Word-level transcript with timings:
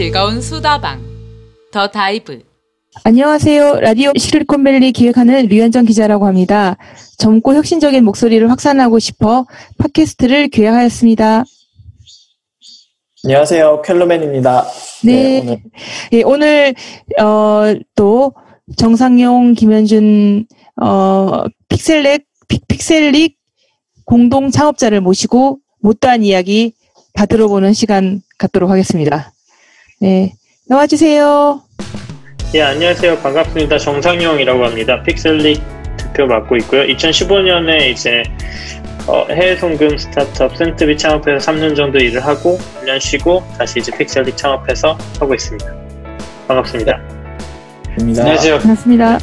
즐거운 0.00 0.40
수다방 0.40 0.98
더 1.70 1.86
다이브 1.86 2.42
안녕하세요. 3.04 3.80
라디오 3.80 4.12
실리콘밸리 4.16 4.92
기획하는 4.92 5.44
류현정 5.48 5.84
기자라고 5.84 6.24
합니다. 6.24 6.78
젊고 7.18 7.54
혁신적인 7.54 8.02
목소리를 8.04 8.50
확산하고 8.50 8.98
싶어 8.98 9.44
팟캐스트를 9.76 10.48
기획하였습니다. 10.48 11.44
안녕하세요. 13.26 13.82
켈로맨입니다. 13.82 14.64
네. 15.04 15.40
오늘, 15.42 15.62
예, 16.14 16.22
오늘 16.22 16.74
어, 17.20 17.74
또 17.94 18.32
정상용, 18.78 19.52
김현준, 19.52 20.46
어, 20.80 21.44
픽셀렉, 21.68 22.24
픽, 22.48 22.66
픽셀릭 22.66 23.36
공동 24.06 24.50
창업자를 24.50 25.02
모시고 25.02 25.58
못다한 25.82 26.22
이야기 26.22 26.72
다 27.12 27.26
들어보는 27.26 27.74
시간 27.74 28.22
갖도록 28.38 28.70
하겠습니다. 28.70 29.34
네. 30.00 30.32
나와주세요. 30.66 31.60
예, 32.54 32.62
안녕하세요. 32.62 33.18
반갑습니다. 33.18 33.76
정상용이라고 33.76 34.64
합니다. 34.64 35.02
픽셀릭 35.02 35.60
대표 35.98 36.26
맡고 36.26 36.56
있고요. 36.56 36.84
2015년에 36.84 37.90
이제 37.90 38.22
어, 39.06 39.26
해외 39.28 39.56
송금 39.56 39.98
스타트업 39.98 40.56
센트비 40.56 40.96
창업해서 40.96 41.52
3년 41.52 41.76
정도 41.76 41.98
일을 41.98 42.24
하고 42.24 42.58
1년 42.82 42.98
쉬고 42.98 43.42
다시 43.58 43.80
이제 43.80 43.92
픽셀릭 43.96 44.38
창업해서 44.38 44.96
하고 45.20 45.34
있습니다. 45.34 45.66
반갑습니다. 46.48 46.98
입니다. 48.00 48.22
안녕하세요. 48.22 48.58
반갑습니다. 48.58 49.18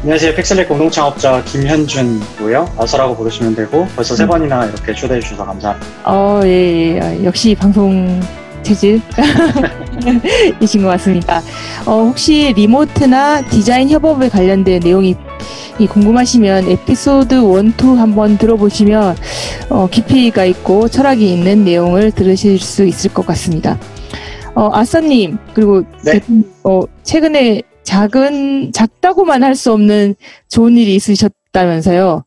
안녕하세요. 0.00 0.34
픽셀릭 0.34 0.68
공동 0.68 0.90
창업자 0.90 1.44
김현준고요. 1.44 2.74
아서라고 2.76 3.14
부르시면 3.14 3.54
되고 3.54 3.86
벌써 3.94 4.16
세 4.16 4.26
번이나 4.26 4.64
이렇게 4.66 4.94
초대해 4.94 5.20
주셔서 5.20 5.46
감사합니다. 5.46 5.86
어, 6.10 6.40
예, 6.44 6.96
예. 6.96 7.00
아, 7.00 7.24
역시 7.24 7.54
방송 7.54 8.20
체질 8.62 9.00
이신 10.60 10.82
것 10.84 10.88
같습니다. 10.88 11.40
어, 11.86 12.04
혹시 12.04 12.52
리모트나 12.56 13.42
디자인 13.46 13.88
협업에 13.90 14.28
관련된 14.28 14.80
내용이 14.80 15.16
궁금하시면 15.90 16.68
에피소드 16.68 17.34
1, 17.34 17.72
2 17.80 17.96
한번 17.96 18.38
들어보시면 18.38 19.16
어, 19.70 19.88
깊이가 19.90 20.44
있고 20.44 20.88
철학이 20.88 21.32
있는 21.32 21.64
내용을 21.64 22.12
들으실 22.12 22.58
수 22.58 22.84
있을 22.84 23.12
것 23.12 23.26
같습니다. 23.26 23.78
어, 24.54 24.70
아싸님 24.72 25.38
그리고 25.54 25.82
네. 26.04 26.12
대표님, 26.12 26.44
어, 26.64 26.82
최근에 27.02 27.62
작은 27.84 28.72
작다고만 28.72 29.42
할 29.42 29.56
수 29.56 29.72
없는 29.72 30.14
좋은 30.48 30.76
일이 30.76 30.94
있으셨다면서요. 30.94 32.24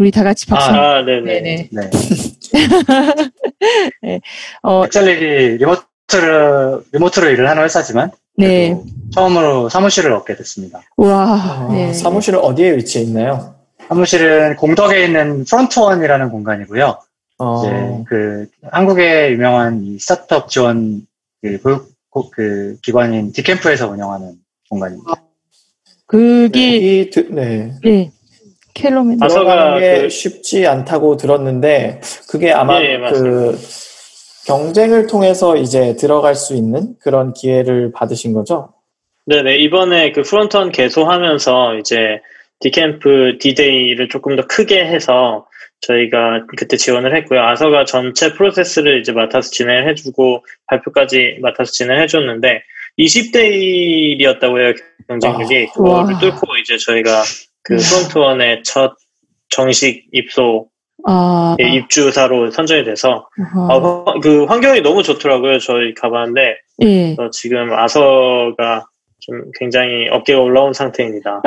우리 0.00 0.10
다 0.10 0.24
같이 0.24 0.46
박수. 0.46 0.70
아, 0.70 1.04
네네. 1.04 1.42
네네. 1.42 1.68
네. 1.72 1.90
네. 4.02 4.20
어, 4.62 4.84
픽셀릭이 4.84 5.58
remote를, 5.58 6.84
remote로 6.92 7.28
일을 7.28 7.50
하는 7.50 7.62
회사지만 7.64 8.10
네. 8.38 8.74
처음으로 9.12 9.68
사무실을 9.68 10.12
얻게 10.12 10.34
됐습니다. 10.36 10.80
와. 10.96 11.66
어, 11.68 11.72
네. 11.74 11.92
사무실은 11.92 12.38
어디에 12.38 12.78
위치해 12.78 13.04
있나요? 13.04 13.54
사무실은 13.88 14.56
공덕에 14.56 15.04
있는 15.04 15.44
프론트원이라는 15.44 16.30
공간이고요. 16.30 16.98
어, 17.36 17.58
이제 17.58 18.04
그 18.08 18.46
한국의 18.72 19.32
유명한 19.32 19.84
이 19.84 19.98
스타트업 19.98 20.48
지원 20.48 21.06
그, 21.42 21.60
교육 21.60 21.90
그 22.32 22.78
기관인 22.82 23.32
디캠프에서 23.32 23.90
운영하는 23.90 24.32
공간입니다. 24.70 25.12
그게 26.06 26.76
여기 26.76 27.10
드- 27.10 27.28
네. 27.30 27.74
네. 27.84 28.10
켈로맨. 28.80 29.18
아, 29.22 29.26
아서가 29.26 29.52
들어가는 29.54 29.80
게 29.80 30.00
그- 30.02 30.08
쉽지 30.08 30.66
않다고 30.66 31.16
들었는데 31.16 32.00
그게 32.28 32.52
아마 32.52 32.80
예, 32.80 32.94
예, 32.94 33.10
그 33.10 33.58
경쟁을 34.46 35.06
통해서 35.06 35.56
이제 35.56 35.94
들어갈 35.96 36.34
수 36.34 36.54
있는 36.54 36.94
그런 37.00 37.32
기회를 37.32 37.92
받으신 37.92 38.32
거죠? 38.32 38.72
네네. 39.26 39.58
이번에 39.58 40.12
그 40.12 40.22
프론트원 40.22 40.72
개소하면서 40.72 41.76
이제 41.76 42.20
디캠프 42.60 43.38
디데이를 43.40 44.08
조금 44.08 44.36
더 44.36 44.46
크게 44.46 44.84
해서 44.84 45.46
저희가 45.82 46.46
그때 46.56 46.76
지원을 46.76 47.14
했고요. 47.16 47.40
아서가 47.40 47.84
전체 47.84 48.32
프로세스를 48.34 49.00
이제 49.00 49.12
맡아서 49.12 49.50
진행을 49.50 49.88
해주고 49.90 50.44
발표까지 50.66 51.38
맡아서 51.40 51.70
진행을 51.72 52.02
해줬는데 52.02 52.62
20대 52.98 53.36
1이었다고요 54.18 54.76
경쟁률이 55.08 55.68
아, 55.68 55.72
그거를 55.72 56.14
와. 56.14 56.18
뚫고 56.20 56.56
이제 56.62 56.76
저희가 56.76 57.22
그 57.62 57.74
음. 57.74 57.78
프론트원의 57.78 58.62
첫 58.64 58.94
정식 59.48 60.06
입소 60.12 60.68
아. 61.06 61.56
예, 61.60 61.68
입주사로 61.70 62.50
선정이 62.50 62.84
돼서. 62.84 63.26
아, 63.54 63.74
화- 63.78 64.20
그 64.22 64.44
환경이 64.44 64.82
너무 64.82 65.02
좋더라고요. 65.02 65.58
저희 65.58 65.94
가봤는데 65.94 66.56
예. 66.82 67.16
지금 67.32 67.72
아서가 67.72 68.86
좀 69.20 69.42
굉장히 69.58 70.08
어깨가 70.10 70.40
올라온 70.40 70.72
상태입니다. 70.72 71.42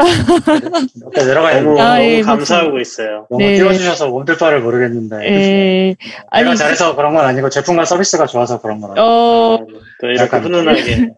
이렇게 0.95 1.25
내려가 1.25 1.51
있는 1.51 1.65
너무, 1.65 1.81
아, 1.81 1.97
너무 1.97 2.03
예, 2.03 2.21
감사하고 2.21 2.79
있어요. 2.79 3.27
너무 3.29 3.43
네. 3.43 3.55
띄워주셔서 3.55 4.09
몸둘 4.09 4.37
바를 4.37 4.61
모르겠는데 4.61 5.17
예. 5.25 5.95
제가 5.99 6.49
아니, 6.49 6.55
잘해서 6.55 6.95
그런 6.95 7.13
건 7.13 7.25
아니고 7.25 7.49
제품과 7.49 7.85
서비스가 7.85 8.25
좋아서 8.25 8.61
그런 8.61 8.79
거라고. 8.79 9.01
어, 9.01 9.57
또 10.01 10.07
이렇게 10.07 10.37
훈훈하게 10.37 11.09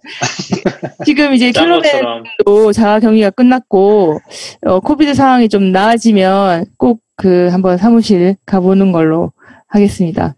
지금 1.05 1.33
이제 1.33 1.51
것처럼 1.51 2.23
자가 2.73 2.99
격리가 2.99 3.31
끝났고, 3.31 4.19
어, 4.65 4.79
코비드 4.79 5.13
상황이 5.13 5.49
좀 5.49 5.71
나아지면 5.71 6.65
꼭 6.77 7.05
그 7.15 7.47
한번 7.51 7.77
사무실 7.77 8.35
가보는 8.45 8.91
걸로 8.91 9.31
하겠습니다. 9.67 10.35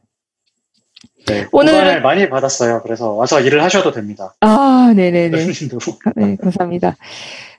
네, 1.27 1.45
오늘- 1.51 2.01
많이 2.01 2.29
받았어요. 2.29 2.81
그래서 2.83 3.11
와서 3.11 3.39
일을 3.41 3.61
하셔도 3.63 3.91
됩니다. 3.91 4.33
아, 4.41 4.93
네네네. 4.95 5.29
네, 6.15 6.37
감사합니다. 6.41 6.95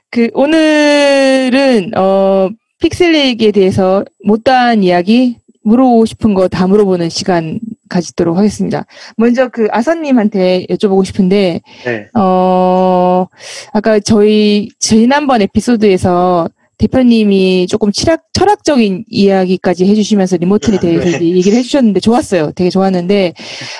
그, 0.09 0.29
오늘은, 0.33 1.91
어, 1.97 2.49
픽셀릭에 2.79 3.51
대해서 3.51 4.03
못다한 4.23 4.81
이야기, 4.83 5.37
물어보고 5.63 6.05
싶은 6.05 6.33
거 6.33 6.47
다 6.47 6.65
물어보는 6.67 7.09
시간 7.09 7.59
가지도록 7.89 8.37
하겠습니다. 8.37 8.85
먼저 9.17 9.49
그 9.49 9.67
아선님한테 9.71 10.65
여쭤보고 10.69 11.05
싶은데, 11.05 11.61
네. 11.85 12.07
어, 12.17 13.27
아까 13.73 13.99
저희 13.99 14.69
지난번 14.79 15.41
에피소드에서 15.41 16.47
대표님이 16.79 17.67
조금 17.67 17.91
철학, 17.91 18.23
철학적인 18.33 19.05
이야기까지 19.09 19.85
해주시면서 19.85 20.37
리모트에 20.37 20.79
대해서 20.79 21.03
네. 21.03 21.09
이제 21.09 21.25
얘기를 21.25 21.57
해주셨는데 21.59 21.99
좋았어요. 21.99 22.53
되게 22.55 22.69
좋았는데 22.69 23.33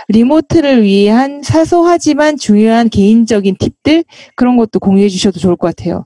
리모트를 0.09 0.83
위한 0.83 1.41
사소하지만 1.41 2.37
중요한 2.37 2.89
개인적인 2.89 3.55
팁들 3.57 4.03
그런 4.35 4.57
것도 4.57 4.79
공유해 4.79 5.07
주셔도 5.09 5.39
좋을 5.39 5.55
것 5.55 5.73
같아요. 5.75 6.05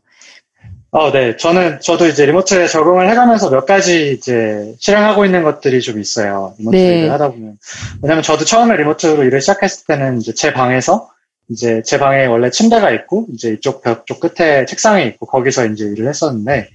어, 0.91 1.11
네. 1.11 1.35
저는, 1.35 1.79
저도 1.81 2.07
이제 2.07 2.27
리모트에 2.27 2.67
적응을 2.67 3.09
해가면서 3.09 3.49
몇 3.49 3.65
가지 3.65 4.13
이제 4.13 4.75
실행하고 4.77 5.25
있는 5.25 5.41
것들이 5.41 5.81
좀 5.81 5.99
있어요. 5.99 6.53
리모트 6.59 6.77
네. 6.77 6.99
일을 6.99 7.11
하다 7.11 7.31
보면. 7.31 7.57
왜냐면 8.03 8.21
저도 8.21 8.45
처음에 8.45 8.77
리모트로 8.77 9.23
일을 9.23 9.41
시작했을 9.41 9.87
때는 9.87 10.21
이제 10.21 10.35
제 10.35 10.53
방에서 10.53 11.09
이제 11.49 11.81
제 11.83 11.97
방에 11.97 12.25
원래 12.27 12.51
침대가 12.51 12.91
있고 12.91 13.25
이제 13.33 13.53
이쪽 13.53 13.81
벽 13.81 14.05
쪽 14.05 14.19
끝에 14.19 14.65
책상이 14.65 15.07
있고 15.07 15.25
거기서 15.25 15.65
이제 15.65 15.85
일을 15.85 16.07
했었는데 16.07 16.69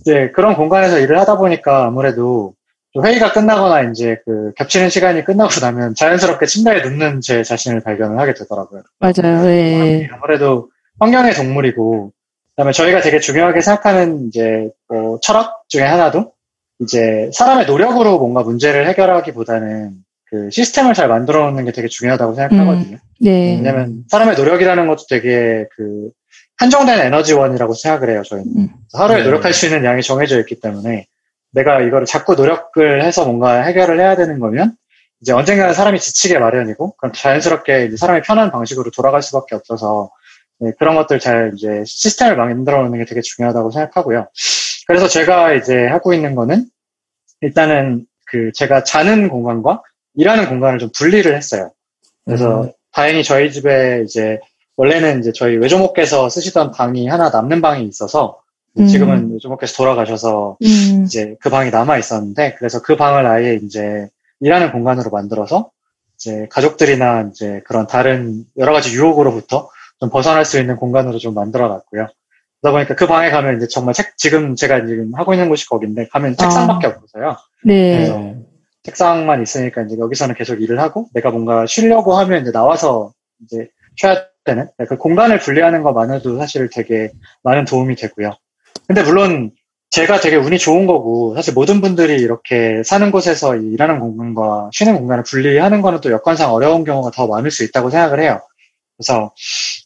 이제 0.00 0.30
그런 0.34 0.54
공간에서 0.54 0.98
일을 0.98 1.18
하다 1.18 1.36
보니까 1.36 1.86
아무래도 1.86 2.54
좀 2.92 3.06
회의가 3.06 3.32
끝나거나 3.32 3.90
이제 3.90 4.18
그 4.24 4.52
겹치는 4.56 4.88
시간이 4.90 5.24
끝나고 5.24 5.50
나면 5.60 5.94
자연스럽게 5.94 6.46
침대에 6.46 6.82
눕는 6.82 7.20
제 7.20 7.42
자신을 7.42 7.82
발견을 7.82 8.18
하게 8.18 8.34
되더라고요. 8.34 8.82
맞아요. 8.98 9.46
예. 9.46 10.08
아무래도 10.12 10.70
환경의 10.98 11.34
동물이고, 11.34 12.12
그다음에 12.50 12.72
저희가 12.72 13.00
되게 13.00 13.20
중요하게 13.20 13.60
생각하는 13.60 14.26
이제 14.26 14.70
뭐 14.88 15.18
철학 15.22 15.62
중에 15.68 15.82
하나도 15.82 16.32
이제 16.80 17.30
사람의 17.32 17.66
노력으로 17.66 18.18
뭔가 18.18 18.42
문제를 18.42 18.88
해결하기보다는 18.88 19.92
그 20.24 20.50
시스템을 20.50 20.94
잘 20.94 21.08
만들어 21.08 21.44
놓는 21.46 21.64
게 21.66 21.72
되게 21.72 21.88
중요하다고 21.88 22.34
생각하거든요. 22.34 22.98
네. 23.20 23.56
왜냐면 23.56 24.04
사람의 24.08 24.36
노력이라는 24.36 24.86
것도 24.88 25.04
되게 25.08 25.66
그 25.76 26.10
한정된 26.60 27.00
에너지원이라고 27.06 27.72
생각을 27.72 28.10
해요, 28.10 28.22
저희는. 28.22 28.52
음. 28.54 28.68
하루에 28.92 29.18
네. 29.18 29.24
노력할 29.24 29.54
수 29.54 29.64
있는 29.64 29.82
양이 29.86 30.02
정해져 30.02 30.38
있기 30.40 30.60
때문에 30.60 31.06
내가 31.52 31.80
이거를 31.80 32.06
자꾸 32.06 32.34
노력을 32.34 33.02
해서 33.02 33.24
뭔가 33.24 33.62
해결을 33.62 33.98
해야 33.98 34.14
되는 34.14 34.38
거면 34.38 34.76
이제 35.22 35.32
언젠가는 35.32 35.72
사람이 35.72 35.98
지치게 35.98 36.38
마련이고 36.38 36.96
그럼 36.96 37.12
자연스럽게 37.14 37.86
이제 37.86 37.96
사람이 37.96 38.20
편한 38.22 38.50
방식으로 38.50 38.90
돌아갈 38.90 39.22
수밖에 39.22 39.54
없어서 39.54 40.10
네, 40.58 40.72
그런 40.78 40.96
것들 40.96 41.18
잘 41.18 41.52
이제 41.56 41.82
시스템을 41.86 42.36
만들어 42.36 42.82
놓는 42.82 42.98
게 42.98 43.04
되게 43.06 43.22
중요하다고 43.22 43.70
생각하고요. 43.70 44.28
그래서 44.86 45.08
제가 45.08 45.54
이제 45.54 45.86
하고 45.86 46.12
있는 46.12 46.34
거는 46.34 46.66
일단은 47.40 48.04
그 48.26 48.52
제가 48.52 48.84
자는 48.84 49.30
공간과 49.30 49.82
일하는 50.14 50.46
공간을 50.46 50.78
좀 50.78 50.90
분리를 50.94 51.34
했어요. 51.34 51.72
그래서 52.26 52.64
음. 52.64 52.72
다행히 52.92 53.24
저희 53.24 53.50
집에 53.50 54.02
이제 54.04 54.38
원래는 54.80 55.20
이제 55.20 55.30
저희 55.34 55.56
외조모께서 55.58 56.30
쓰시던 56.30 56.70
방이 56.70 57.06
하나 57.06 57.28
남는 57.28 57.60
방이 57.60 57.84
있어서 57.84 58.40
음. 58.78 58.86
지금은 58.86 59.34
외조모께서 59.34 59.74
돌아가셔서 59.74 60.56
음. 60.62 61.04
이제 61.04 61.36
그 61.38 61.50
방이 61.50 61.70
남아 61.70 61.98
있었는데 61.98 62.54
그래서 62.54 62.80
그 62.80 62.96
방을 62.96 63.26
아예 63.26 63.60
이제 63.62 64.08
일하는 64.40 64.72
공간으로 64.72 65.10
만들어서 65.10 65.70
이제 66.14 66.48
가족들이나 66.50 67.28
이제 67.30 67.60
그런 67.66 67.86
다른 67.86 68.46
여러 68.56 68.72
가지 68.72 68.94
유혹으로부터 68.94 69.68
좀 69.98 70.08
벗어날 70.08 70.46
수 70.46 70.58
있는 70.58 70.76
공간으로 70.76 71.18
좀 71.18 71.34
만들어 71.34 71.68
놨고요. 71.68 72.08
그러다 72.62 72.72
보니까 72.74 72.94
그 72.94 73.06
방에 73.06 73.28
가면 73.28 73.58
이제 73.58 73.68
정말 73.68 73.92
책, 73.92 74.16
지금 74.16 74.54
제가 74.54 74.86
지금 74.86 75.12
하고 75.14 75.34
있는 75.34 75.50
곳이 75.50 75.68
거긴데 75.68 76.08
가면 76.08 76.38
책상밖에 76.38 76.86
없어서요. 76.86 77.36
네. 77.66 77.96
그래서 77.96 78.34
책상만 78.84 79.42
있으니까 79.42 79.82
이제 79.82 79.98
여기서는 79.98 80.34
계속 80.36 80.62
일을 80.62 80.80
하고 80.80 81.10
내가 81.12 81.30
뭔가 81.30 81.66
쉬려고 81.66 82.14
하면 82.14 82.40
이제 82.40 82.50
나와서 82.50 83.12
이제 83.44 83.68
쉬어야 83.96 84.24
되는 84.44 84.68
그 84.88 84.96
공간을 84.96 85.38
분리하는 85.38 85.82
것만으로도 85.82 86.38
사실 86.38 86.68
되게 86.72 87.10
많은 87.42 87.64
도움이 87.64 87.96
되고요. 87.96 88.32
근데 88.86 89.02
물론 89.02 89.52
제가 89.90 90.20
되게 90.20 90.36
운이 90.36 90.58
좋은 90.58 90.86
거고 90.86 91.34
사실 91.34 91.52
모든 91.52 91.80
분들이 91.80 92.14
이렇게 92.22 92.82
사는 92.84 93.10
곳에서 93.10 93.56
일하는 93.56 93.98
공간과 93.98 94.70
쉬는 94.72 94.96
공간을 94.96 95.24
분리하는 95.24 95.82
거는 95.82 96.00
또 96.00 96.10
여건상 96.12 96.52
어려운 96.52 96.84
경우가 96.84 97.10
더 97.10 97.26
많을 97.26 97.50
수 97.50 97.64
있다고 97.64 97.90
생각을 97.90 98.20
해요. 98.20 98.40
그래서 98.96 99.32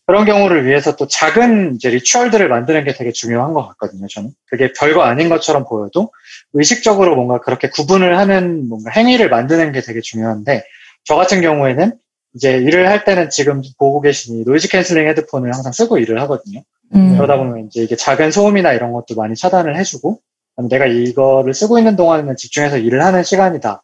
그런 0.07 0.27
경우를 0.27 0.67
위해서 0.67 0.97
또 0.97 1.07
작은 1.07 1.77
이제 1.77 1.89
ritual들을 1.89 2.49
만드는 2.49 2.85
게 2.85 2.93
되게 2.93 3.13
중요한 3.13 3.55
것 3.55 3.67
같거든요. 3.69 4.07
저는 4.09 4.31
그게 4.47 4.73
별거 4.73 5.03
아닌 5.03 5.29
것처럼 5.31 5.65
보여도 5.65 6.13
의식적으로 6.53 7.15
뭔가 7.15 7.41
그렇게 7.41 7.71
구분을 7.71 8.19
하는 8.19 8.69
뭔가 8.69 8.91
행위를 8.91 9.31
만드는 9.31 9.73
게 9.73 9.81
되게 9.81 10.01
중요한데 10.01 10.65
저 11.05 11.15
같은 11.15 11.41
경우에는 11.41 11.93
이제 12.35 12.59
일을 12.59 12.89
할 12.89 13.05
때는 13.05 13.31
지금 13.31 13.63
보고 13.79 14.01
계신 14.01 14.37
이 14.37 14.45
noise 14.45 14.69
cancelling 14.69 15.07
헤드폰을 15.09 15.53
항상 15.55 15.73
쓰고 15.73 15.99
일을 15.99 16.21
하거든요. 16.23 16.63
음. 16.95 17.17
그러다 17.17 17.37
보면 17.37 17.67
이제 17.67 17.83
이게 17.83 17.97
작은 17.97 18.31
소음이나 18.31 18.73
이런 18.73 18.93
것도 18.93 19.15
많이 19.17 19.35
차단을 19.35 19.77
해주고 19.77 20.21
내가 20.69 20.87
이거를 20.87 21.55
쓰고 21.55 21.79
있는 21.79 21.97
동안에는 21.97 22.37
집중해서 22.37 22.79
일을 22.79 23.05
하는 23.05 23.23
시간이다. 23.23 23.83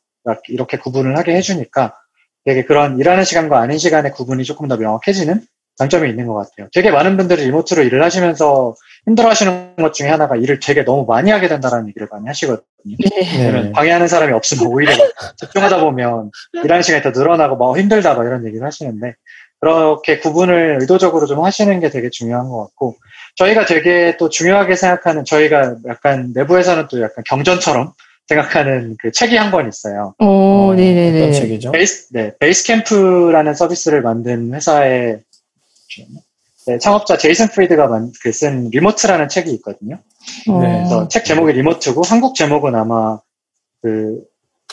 이렇게 0.48 0.76
구분을 0.78 1.16
하게 1.16 1.34
해주니까 1.36 1.94
되게 2.44 2.64
그런 2.64 2.98
일하는 2.98 3.24
시간과 3.24 3.58
아닌 3.58 3.78
시간의 3.78 4.12
구분이 4.12 4.44
조금 4.44 4.68
더 4.68 4.76
명확해지는 4.76 5.42
장점이 5.76 6.08
있는 6.10 6.26
것 6.26 6.34
같아요. 6.34 6.68
되게 6.72 6.90
많은 6.90 7.16
분들이 7.16 7.44
리모트로 7.46 7.82
일을 7.82 8.02
하시면서 8.02 8.74
힘들어 9.06 9.30
하시는 9.30 9.74
것 9.76 9.92
중에 9.94 10.08
하나가 10.08 10.36
일을 10.36 10.60
되게 10.60 10.84
너무 10.84 11.04
많이 11.06 11.30
하게 11.30 11.48
된다는 11.48 11.88
얘기를 11.88 12.06
많이 12.10 12.26
하시거든요. 12.26 12.62
네. 12.84 13.50
네. 13.52 13.72
방해하는 13.72 14.08
사람이 14.08 14.32
없으면 14.32 14.66
오히려 14.72 14.92
집중하다 15.36 15.80
보면 15.80 16.30
일하는 16.64 16.82
시간이 16.82 17.02
더 17.02 17.10
늘어나고 17.10 17.56
막 17.56 17.78
힘들다 17.78 18.14
막 18.14 18.24
이런 18.26 18.46
얘기를 18.46 18.66
하시는데 18.66 19.14
그렇게 19.60 20.18
구분을 20.18 20.78
의도적으로 20.80 21.26
좀 21.26 21.44
하시는 21.44 21.80
게 21.80 21.90
되게 21.90 22.08
중요한 22.10 22.48
것 22.48 22.64
같고 22.66 22.96
저희가 23.36 23.66
되게 23.66 24.16
또 24.18 24.28
중요하게 24.28 24.74
생각하는 24.76 25.24
저희가 25.24 25.76
약간 25.88 26.32
내부에서는 26.34 26.88
또 26.90 27.00
약간 27.02 27.24
경전처럼 27.26 27.92
생각하는 28.28 28.96
그 29.00 29.10
책이 29.12 29.36
한 29.36 29.50
권 29.50 29.68
있어요. 29.68 30.14
오, 30.18 30.72
네네네. 30.74 31.20
어떤 31.20 31.32
책이죠? 31.32 31.72
베이스, 31.72 32.08
네, 32.12 32.32
베이스 32.38 32.64
캠프라는 32.66 33.54
서비스를 33.54 34.02
만든 34.02 34.54
회사의 34.54 35.20
네, 36.70 36.78
창업자 36.78 37.16
제이슨 37.16 37.48
프리드가 37.48 37.88
만, 37.88 38.12
그 38.22 38.40
쓴 38.40 38.68
Remote라는 38.70 39.28
책이 39.28 39.50
있거든요. 39.54 39.98
어. 40.48 40.60
네, 40.60 40.76
그래서 40.78 41.08
책 41.08 41.24
제목이 41.24 41.52
Remote고 41.52 42.02
한국 42.06 42.36
제목은 42.36 42.76
아마 42.76 43.18
그 43.82 44.20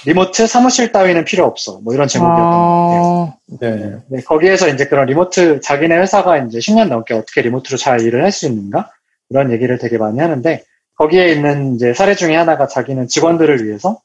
Remote 0.05 0.45
사무실 0.45 0.91
따위는 0.91 1.25
필요 1.25 1.45
없어. 1.45 1.79
뭐 1.83 1.95
이런 1.95 2.07
제목이었던 2.07 2.43
것 2.43 2.51
같아요. 2.51 3.33
아, 3.33 3.57
네. 3.61 3.95
네, 4.09 4.21
거기에서 4.21 4.67
이제 4.67 4.85
그런 4.85 5.07
remote 5.07 5.59
자기네 5.61 5.97
회사가 5.97 6.37
이제 6.37 6.59
10년 6.59 6.87
넘게 6.89 7.15
어떻게 7.15 7.41
remote로 7.41 7.77
잘 7.77 8.01
일을 8.01 8.23
할 8.23 8.31
수 8.31 8.45
있는가 8.45 8.91
이런 9.31 9.51
얘기를 9.51 9.79
되게 9.79 9.97
많이 9.97 10.19
하는데 10.19 10.63
거기에 10.97 11.31
있는 11.31 11.75
이제 11.75 11.95
사례 11.95 12.13
중에 12.13 12.35
하나가 12.35 12.67
자기는 12.67 13.07
직원들을 13.07 13.65
위해서 13.65 13.99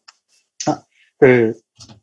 아, 0.67 0.81
그 1.21 1.53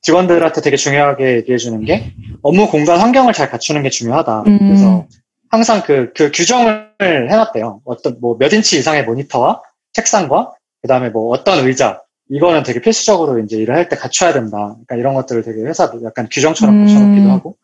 직원들한테 0.04 0.62
되게 0.62 0.78
중요하게 0.78 1.38
얘기해 1.38 1.58
주는 1.58 1.84
게 1.84 2.14
업무 2.44 2.70
공간 2.70 3.00
환경을 3.00 3.34
잘 3.34 3.50
갖추는 3.50 3.82
게 3.82 3.90
중요하다. 3.90 4.44
음. 4.46 4.58
그래서 4.60 5.08
항상 5.50 5.81
그, 5.86 6.12
그 6.16 6.31
규정을 6.31 6.90
해놨대요. 7.01 7.81
어떤 7.86 8.18
뭐 8.22 8.38
몇 8.38 8.54
인치 8.54 8.78
이상의 8.78 9.04
모니터와 9.06 9.62
책상과 9.94 10.51
그 10.81 10.88
다음에 10.88 11.10
뭐 11.10 11.30
어떤 11.34 11.66
의자 11.68 12.01
이거는 12.30 12.63
되게 12.63 12.80
필수적으로 12.81 13.40
이제 13.40 13.57
일을 13.57 13.75
할 13.75 13.90
때 13.90 13.96
갖춰야 13.96 14.34
된다. 14.34 14.57
그러니까 14.86 14.96
이런 14.96 15.13
것들을 15.16 15.42
되게 15.44 15.62
회사도 15.63 16.04
약간 16.04 16.28
규정처럼 16.31 16.75
음. 16.75 16.86
붙여놓기도 16.86 17.30
하고. 17.31 17.56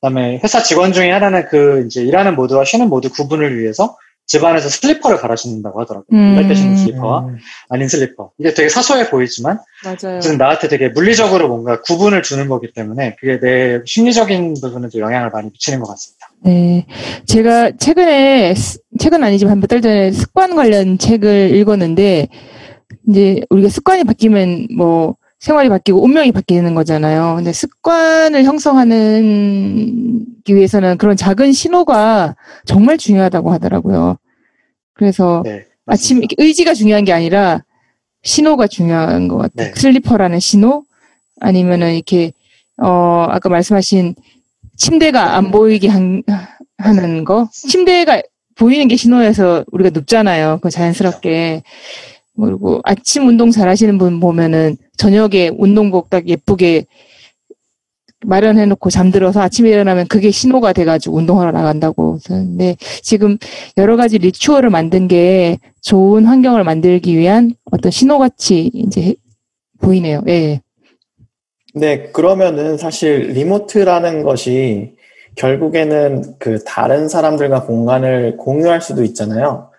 그다음에 0.00 0.38
회사 0.44 0.62
직원 0.62 0.92
중에 0.92 1.10
하나는 1.10 1.46
그 1.48 1.84
이제 1.86 2.02
일하는 2.02 2.36
모드와 2.36 2.64
쉬는 2.64 2.88
모드 2.88 3.08
구분을 3.08 3.58
위해서 3.58 3.96
집안에서 4.26 4.68
슬리퍼를 4.68 5.16
갈아 5.18 5.34
신는다고 5.34 5.80
하더라고요. 5.80 6.06
음. 6.16 6.32
일할 6.32 6.46
때 6.48 6.54
신는 6.54 6.76
슬리퍼와 6.76 7.20
음, 7.26 7.38
아닌 7.70 7.88
슬리퍼. 7.88 8.30
이게 8.38 8.54
되게 8.54 8.68
사소해 8.68 9.10
보이지만 9.10 9.58
맞아요. 9.82 10.20
나한테 10.38 10.68
되게 10.68 10.88
물리적으로 10.90 11.48
뭔가 11.48 11.80
구분을 11.82 12.22
주는 12.22 12.48
거기 12.48 12.72
때문에 12.72 13.16
그게 13.18 13.38
내 13.40 13.80
심리적인 13.84 14.54
부분에도 14.62 14.98
영향을 14.98 15.30
많이 15.30 15.50
미치는 15.50 15.80
것 15.80 15.88
같습니다. 15.88 16.23
네. 16.42 16.86
제가 17.26 17.72
최근에, 17.78 18.54
스- 18.54 18.78
최근 18.98 19.24
아니지만 19.24 19.60
몇달 19.60 19.80
전에 19.80 20.12
습관 20.12 20.54
관련 20.54 20.98
책을 20.98 21.54
읽었는데, 21.56 22.28
이제 23.08 23.40
우리가 23.50 23.68
습관이 23.68 24.04
바뀌면 24.04 24.68
뭐, 24.76 25.16
생활이 25.40 25.68
바뀌고 25.68 26.02
운명이 26.02 26.32
바뀌는 26.32 26.74
거잖아요. 26.74 27.34
근데 27.36 27.52
습관을 27.52 28.44
형성하는 28.44 30.24
기 30.44 30.54
위해서는 30.54 30.96
그런 30.96 31.16
작은 31.16 31.52
신호가 31.52 32.34
정말 32.64 32.96
중요하다고 32.96 33.50
하더라고요. 33.52 34.16
그래서 34.94 35.42
네. 35.44 35.66
아침 35.84 36.18
이렇게 36.18 36.34
의지가 36.38 36.72
중요한 36.72 37.04
게 37.04 37.12
아니라 37.12 37.62
신호가 38.22 38.66
중요한 38.68 39.28
것 39.28 39.36
같아요. 39.36 39.74
네. 39.74 39.78
슬리퍼라는 39.78 40.40
신호 40.40 40.84
아니면은 41.40 41.94
이렇게 41.94 42.32
어 42.82 43.26
아까 43.28 43.50
말씀하신 43.50 44.14
침대가 44.76 45.36
안 45.36 45.50
보이게 45.50 45.88
한, 45.88 46.22
하는 46.78 47.24
거 47.24 47.48
침대가 47.52 48.22
보이는 48.56 48.88
게 48.88 48.96
신호여서 48.96 49.64
우리가 49.72 49.90
눕잖아요. 49.90 50.60
그 50.62 50.70
자연스럽게 50.70 51.62
그리고 52.40 52.80
아침 52.84 53.28
운동 53.28 53.50
잘 53.50 53.68
하시는 53.68 53.96
분 53.98 54.20
보면은 54.20 54.76
저녁에 54.96 55.50
운동복 55.56 56.10
딱 56.10 56.28
예쁘게 56.28 56.86
마련해 58.26 58.66
놓고 58.66 58.90
잠들어서 58.90 59.40
아침에 59.40 59.70
일어나면 59.70 60.06
그게 60.08 60.30
신호가 60.30 60.72
돼가지고 60.72 61.16
운동하러 61.16 61.52
나간다고. 61.52 62.18
근데 62.24 62.76
지금 63.02 63.36
여러 63.76 63.96
가지 63.96 64.18
리추얼을 64.18 64.70
만든 64.70 65.08
게 65.08 65.58
좋은 65.82 66.24
환경을 66.24 66.64
만들기 66.64 67.16
위한 67.16 67.54
어떤 67.70 67.92
신호같이 67.92 68.70
이제 68.74 69.14
보이네요. 69.80 70.22
예. 70.28 70.60
네, 71.74 72.04
그러면은 72.12 72.78
사실 72.78 73.32
리모트라는 73.32 74.22
것이 74.22 74.94
결국에는 75.34 76.36
그 76.38 76.62
다른 76.64 77.08
사람들과 77.08 77.64
공간을 77.64 78.36
공유할 78.36 78.80
수도 78.80 79.02
있잖아요. 79.02 79.70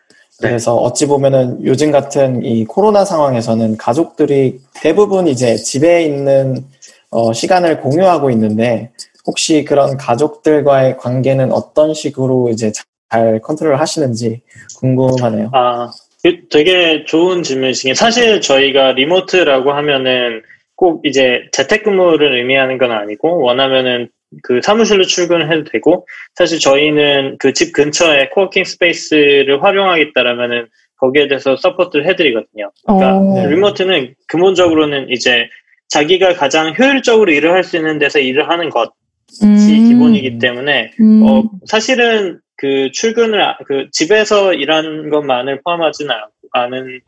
네. 0.42 0.50
그래서 0.50 0.76
어찌 0.76 1.08
보면은 1.08 1.66
요즘 1.66 1.92
같은 1.92 2.44
이 2.44 2.66
코로나 2.66 3.06
상황에서는 3.06 3.78
가족들이 3.78 4.60
대부분 4.74 5.28
이제 5.28 5.56
집에 5.56 6.04
있는 6.04 6.66
어, 7.12 7.32
시간을 7.32 7.80
공유하고 7.80 8.30
있는데 8.32 8.92
혹시 9.26 9.64
그런 9.64 9.96
가족들과의 9.96 10.98
관계는 10.98 11.54
어떤 11.54 11.94
식으로 11.94 12.50
이제 12.50 12.74
잘 13.10 13.40
컨트롤 13.40 13.80
하시는지 13.80 14.42
궁금하네요. 14.80 15.50
아, 15.54 15.90
그 16.22 16.50
되게 16.50 17.06
좋은 17.06 17.42
질문이신 17.42 17.92
게 17.92 17.94
사실 17.94 18.42
저희가 18.42 18.92
remote라고 18.92 19.72
하면은 19.72 20.42
꼭 20.76 21.02
이제 21.06 21.44
재택근무를 21.52 22.36
의미하는 22.38 22.78
건 22.78 22.92
아니고 22.92 23.42
원하면은 23.42 24.10
그 24.44 24.60
사무실로 24.62 25.04
출근을 25.06 25.50
해도 25.52 25.64
되고 25.72 26.06
사실 26.36 26.60
저희는 26.60 27.38
그 27.40 27.54
집 27.54 27.72
근처에 27.74 28.30
coworking 28.30 28.66
space를 28.66 29.64
활용하겠다라면은 29.64 30.68
거기에 30.98 31.28
대해서 31.28 31.56
support를 31.56 32.08
해드리거든요. 32.08 32.72
그러니까 32.86 33.18
어, 33.18 33.34
네. 33.36 33.50
remote는 33.50 34.16
근본적으로는 34.28 35.10
이제 35.10 35.48
자기가 35.90 36.34
가장 36.34 36.74
효율적으로 36.78 37.32
일을 37.32 37.52
할 37.52 37.64
수 37.64 37.78
있는 37.78 38.00
데서 38.00 38.20
일을 38.20 38.50
하는 38.50 38.70
것이 38.70 38.90
음, 39.44 39.88
기본이기 39.90 40.40
때문에 40.40 40.92
음, 41.00 41.24
어, 41.24 41.44
사실은 41.66 42.40
그 42.58 42.90
출근을, 42.94 43.42
아- 43.42 43.58
그 43.68 43.88
집에서 43.92 44.54
일하는 44.54 45.10
것만을 45.10 45.62
포함하지는 45.64 46.12
않- 46.12 46.22
않은, 46.52 47.02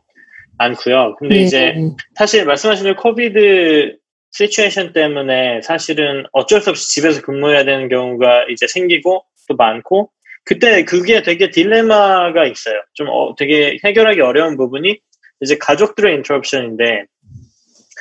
않고요. 0.58 1.16
근데 1.18 1.36
네. 1.36 1.42
이제 1.42 1.74
사실 2.14 2.44
말씀하신 2.44 2.96
COVID 2.96 3.96
situation 4.32 4.92
때문에 4.92 5.62
사실은 5.62 6.24
어쩔 6.32 6.60
수 6.60 6.70
없이 6.70 6.88
집에서 6.94 7.22
근무해야 7.22 7.64
되는 7.64 7.88
경우가 7.88 8.46
이제 8.50 8.66
생기고 8.66 9.24
또 9.48 9.56
많고 9.56 10.10
그때 10.44 10.84
그게 10.84 11.22
되게 11.22 11.50
딜레마가 11.50 12.46
있어요. 12.46 12.80
좀 12.94 13.08
어, 13.08 13.34
되게 13.36 13.78
해결하기 13.84 14.20
어려운 14.20 14.56
부분이 14.56 14.98
이제 15.40 15.58
가족들의 15.58 16.14
interruption인데 16.16 17.04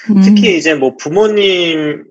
음, 0.09 0.21
특히 0.23 0.57
이제 0.57 0.73
뭐 0.73 0.95
부모님을 0.97 2.03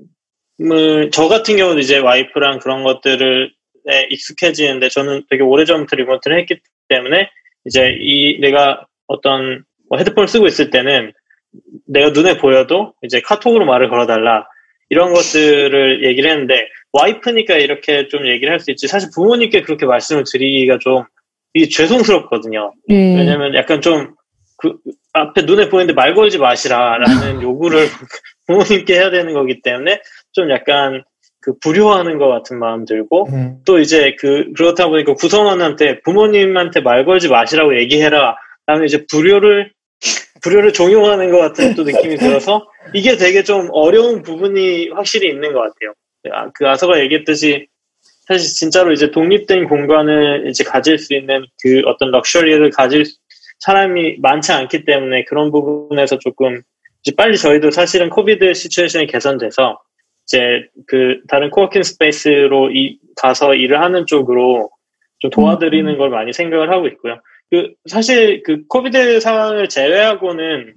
저 1.12 1.28
같은 1.28 1.56
경우도 1.56 1.80
이제 1.80 1.98
와이프랑 1.98 2.58
그런 2.60 2.84
것들을 2.84 3.50
에 3.88 4.08
익숙해지는데 4.10 4.88
저는 4.88 5.22
되게 5.30 5.44
오래전부터 5.44 5.94
remote를 5.94 6.40
했기 6.40 6.58
때문에 6.88 7.30
이제 7.66 7.96
이 8.00 8.40
내가 8.40 8.84
어떤 9.06 9.64
뭐 9.88 9.99
헤드폰을 9.99 10.28
쓰고 10.28 10.47
있을 10.47 10.71
때는 10.71 11.12
내가 11.87 12.11
눈에 12.11 12.38
보여도 12.38 12.95
이제 13.02 13.21
카톡으로 13.21 13.64
말을 13.64 13.88
걸어달라 13.88 14.47
이런 14.88 15.12
것들을 15.12 16.05
얘기를 16.05 16.31
했는데 16.31 16.69
와이프니까 16.93 17.57
이렇게 17.57 18.09
좀 18.09 18.26
얘기를 18.28 18.52
할 18.52 18.61
수 18.61 18.71
있지 18.71 18.87
사실 18.88 19.11
부모님께 19.14 19.62
그렇게 19.62 19.87
말씀을 19.87 20.25
드리기가 20.31 20.78
좀 20.78 21.05
이게 21.55 21.69
죄송스럽거든요. 21.69 22.73
네. 22.88 23.16
왜냐면 23.16 23.55
약간 23.55 23.81
좀 23.81 24.16
그 24.59 24.75
앞에 25.12 25.43
눈에 25.43 25.69
보이는데 25.69 25.93
말 25.93 26.14
걸지 26.14 26.38
마시라라는 26.38 27.43
요구를 27.43 27.87
부모님께 28.47 28.95
해야 28.95 29.11
되는 29.11 29.35
거기 29.35 29.61
때문에 29.62 30.00
좀 30.33 30.50
약간 30.50 31.02
그 31.40 31.52
불효하는 31.61 32.19
것 32.19 32.28
같은 32.28 32.59
마음 32.59 32.85
들고 32.85 33.28
음, 33.33 33.59
또 33.66 33.78
이제 33.78 34.16
그 34.19 34.52
그렇다 34.57 34.88
보니까 34.88 35.14
구성원한테 35.14 36.00
부모님한테 36.00 36.81
말 36.81 37.05
걸지 37.05 37.28
마시라고 37.28 37.78
얘기해라. 37.78 38.37
라면 38.66 38.85
이제 38.85 39.05
불효를 39.09 39.73
불효를 40.46 40.72
종용하는 40.72 41.30
것 41.32 41.38
같은 41.38 41.74
또 41.74 41.82
느낌이 41.82 42.16
들어서 42.16 42.68
이게 42.94 43.16
되게 43.16 43.42
좀 43.42 43.68
어려운 43.72 44.22
부분이 44.22 44.90
확실히 44.90 45.28
있는 45.28 45.52
것 45.52 45.60
같아요. 45.60 45.94
아, 46.32 46.50
그 46.54 46.68
아서가 46.68 47.00
얘기했듯이 47.00 47.66
사실 48.26 48.48
진짜로 48.54 48.92
이제 48.92 49.10
독립된 49.10 49.68
공간을 49.68 50.46
이제 50.48 50.62
가질 50.62 50.98
수 50.98 51.14
있는 51.14 51.46
그 51.62 51.82
어떤 51.86 52.10
luxury를 52.11 52.70
가질 52.70 53.04
사람이 53.60 54.18
많지 54.20 54.52
않기 54.52 54.84
때문에 54.84 55.24
그런 55.24 55.50
부분에서 55.50 56.18
조금 56.18 56.62
이제 57.02 57.14
빨리 57.16 57.36
저희도 57.36 57.70
사실은 57.70 58.08
COVID 58.08 58.52
situation이 58.54 59.06
개선돼서 59.06 59.80
이제 60.26 60.68
그 60.86 61.20
다른 61.28 61.50
coworking 61.50 61.82
space로 61.82 62.70
이, 62.72 62.98
가서 63.16 63.54
일을 63.54 63.80
하는 63.80 64.06
쪽으로 64.06 64.70
좀 65.20 65.30
도와드리는 65.30 65.96
걸 65.98 66.10
많이 66.10 66.32
생각을 66.32 66.70
하고 66.70 66.86
있고요. 66.88 67.20
그 67.50 67.72
사실 67.88 68.42
그 68.42 68.66
COVID 68.66 69.20
상황을 69.20 69.68
제외하고는 69.68 70.74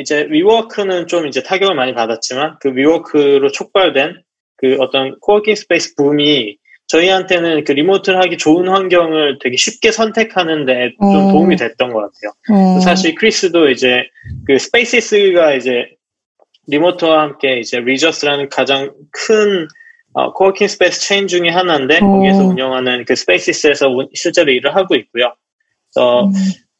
이제 0.00 0.26
위워크는 0.30 1.06
좀 1.06 1.26
이제 1.26 1.42
타격을 1.42 1.74
많이 1.74 1.94
받았지만 1.94 2.56
그 2.60 2.74
위워크로 2.74 3.50
촉발된 3.50 4.22
그 4.56 4.76
어떤 4.80 5.18
coworking 5.20 5.54
space 5.54 5.94
붐이 5.94 6.58
저희한테는 6.88 7.64
그 7.64 7.72
remote를 7.72 8.20
하기 8.22 8.36
좋은 8.36 8.68
환경을 8.68 9.38
되게 9.42 9.56
쉽게 9.56 9.90
선택하는 9.90 10.66
데 10.66 10.90
좀 11.00 11.28
어. 11.28 11.32
도움이 11.32 11.56
됐던 11.56 11.92
것 11.92 11.98
같아요. 12.00 12.32
어, 12.76 12.80
사실 12.80 13.14
크리스도 13.14 13.70
이제 13.70 14.04
그 14.46 14.58
스페이시스가 14.58 15.54
이제 15.54 15.86
remote와 16.68 17.22
함께 17.22 17.58
이제 17.58 17.80
리저스라는 17.80 18.48
가장 18.50 18.92
큰 19.10 19.66
어, 20.12 20.32
coworking 20.32 20.68
space 20.68 21.00
체인 21.08 21.26
중에 21.26 21.48
하나인데 21.48 21.96
어. 21.98 22.06
거기에서 22.06 22.44
운영하는 22.44 23.04
그 23.04 23.16
스페이시스에서 23.16 23.88
운- 23.88 24.08
실제로 24.14 24.52
일을 24.52 24.74
하고 24.76 24.94
있고요. 24.94 25.34
그래서 25.96 26.24
음, 26.24 26.32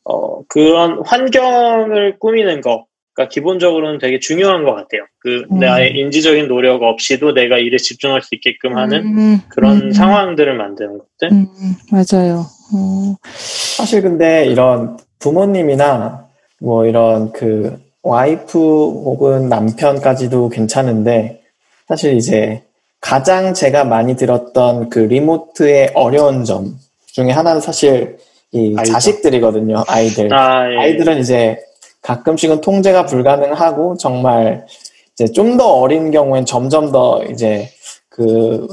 어, 0.05 0.43
그런 0.49 1.01
환경을 1.05 2.19
꾸미는 2.19 2.61
거가 2.61 3.29
기본적으로는 3.29 3.99
되게 3.99 4.19
중요한 4.21 4.63
것 4.65 4.73
같아요. 4.75 5.07
그 5.21 5.47
음. 5.51 5.59
나의 5.59 5.97
인지적인 5.97 6.49
노력 6.49 6.83
없이도 6.83 7.33
내가 7.33 7.57
일에 7.57 7.79
집중할 7.79 8.21
수 8.21 8.35
있게끔 8.35 8.77
하는 8.77 9.05
음, 9.07 9.41
그런 9.49 9.85
음, 9.85 9.91
상황들을 9.91 10.55
만드는 10.55 10.99
것들. 10.99 11.33
음, 11.33 11.47
맞아요. 11.91 12.45
어, 12.75 13.17
사실 13.25 14.03
근데 14.03 14.45
이런 14.45 14.99
부모님이나 15.19 16.27
뭐 16.61 16.85
이런 16.85 17.33
그 17.33 17.79
와이프 18.03 18.59
혹은 18.59 19.49
남편까지도 19.49 20.51
괜찮은데 20.51 21.41
사실 21.89 22.17
이제 22.19 22.65
가장 23.01 23.55
제가 23.55 23.85
많이 23.85 24.17
들었던 24.17 24.91
그 24.91 24.99
리모트의 24.99 25.93
어려운 25.95 26.45
점 26.45 26.77
중에 27.07 27.31
하나는 27.31 27.63
사실 27.63 28.19
이 28.53 28.75
아이죠. 28.79 28.93
자식들이거든요. 28.93 29.85
아이들. 29.88 30.33
아, 30.33 30.71
예. 30.73 30.79
아이들은 30.79 31.21
이제 31.21 31.59
가끔씩은 32.03 32.61
통제가 32.61 33.07
불가능하고 33.07 33.97
정말 33.99 34.67
이제 35.15 35.26
좀 35.33 35.57
더 35.57 35.67
어린 35.67 36.11
경우엔 36.11 36.45
점점 36.47 36.93
더 36.93 37.23
이제 37.31 37.69
그, 38.09 38.67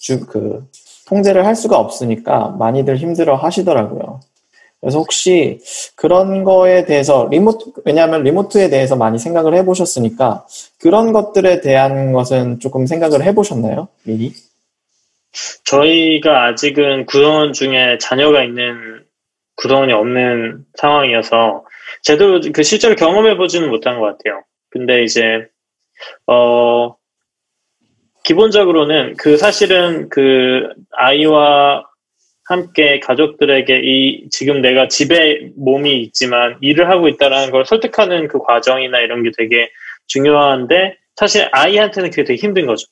주, 0.00 0.26
그, 0.26 0.64
통제를 1.06 1.44
할 1.46 1.54
수가 1.56 1.78
없으니까 1.78 2.54
많이들 2.58 2.96
힘들어 2.96 3.34
하시더라고요. 3.36 4.20
그래서 4.80 4.98
혹시 4.98 5.60
그런 5.96 6.44
거에 6.44 6.84
대해서 6.84 7.26
리모트, 7.30 7.72
왜냐하면 7.84 8.22
리모트에 8.22 8.68
대해서 8.70 8.94
많이 8.94 9.18
생각을 9.18 9.54
해보셨으니까 9.56 10.46
그런 10.78 11.12
것들에 11.12 11.60
대한 11.60 12.12
것은 12.12 12.60
조금 12.60 12.86
생각을 12.86 13.24
해보셨나요? 13.24 13.88
미리? 14.04 14.32
저희가 15.64 16.46
아직은 16.46 17.06
구성원 17.06 17.52
중에 17.52 17.98
자녀가 18.00 18.44
있는 18.44 19.04
구성원이 19.58 19.92
없는 19.92 20.64
상황이어서 20.74 21.64
제대로 22.02 22.40
그 22.52 22.62
실제로 22.62 22.94
경험해 22.94 23.36
보지는 23.36 23.68
못한 23.68 23.98
것 23.98 24.06
같아요. 24.06 24.42
근데 24.70 25.02
이제 25.02 25.46
어 26.26 26.96
기본적으로는 28.24 29.16
그 29.18 29.36
사실은 29.36 30.08
그 30.08 30.68
아이와 30.92 31.84
함께 32.44 33.00
가족들에게 33.00 33.80
이 33.84 34.28
지금 34.30 34.62
내가 34.62 34.88
집에 34.88 35.50
몸이 35.56 36.00
있지만 36.02 36.56
일을 36.60 36.88
하고 36.88 37.08
있다라는 37.08 37.50
걸 37.50 37.64
설득하는 37.66 38.28
그 38.28 38.38
과정이나 38.38 39.00
이런 39.00 39.22
게 39.22 39.30
되게 39.36 39.70
중요한데 40.06 40.96
사실 41.16 41.48
아이한테는 41.52 42.10
그게 42.10 42.24
되게 42.24 42.40
힘든 42.40 42.66
거죠. 42.66 42.86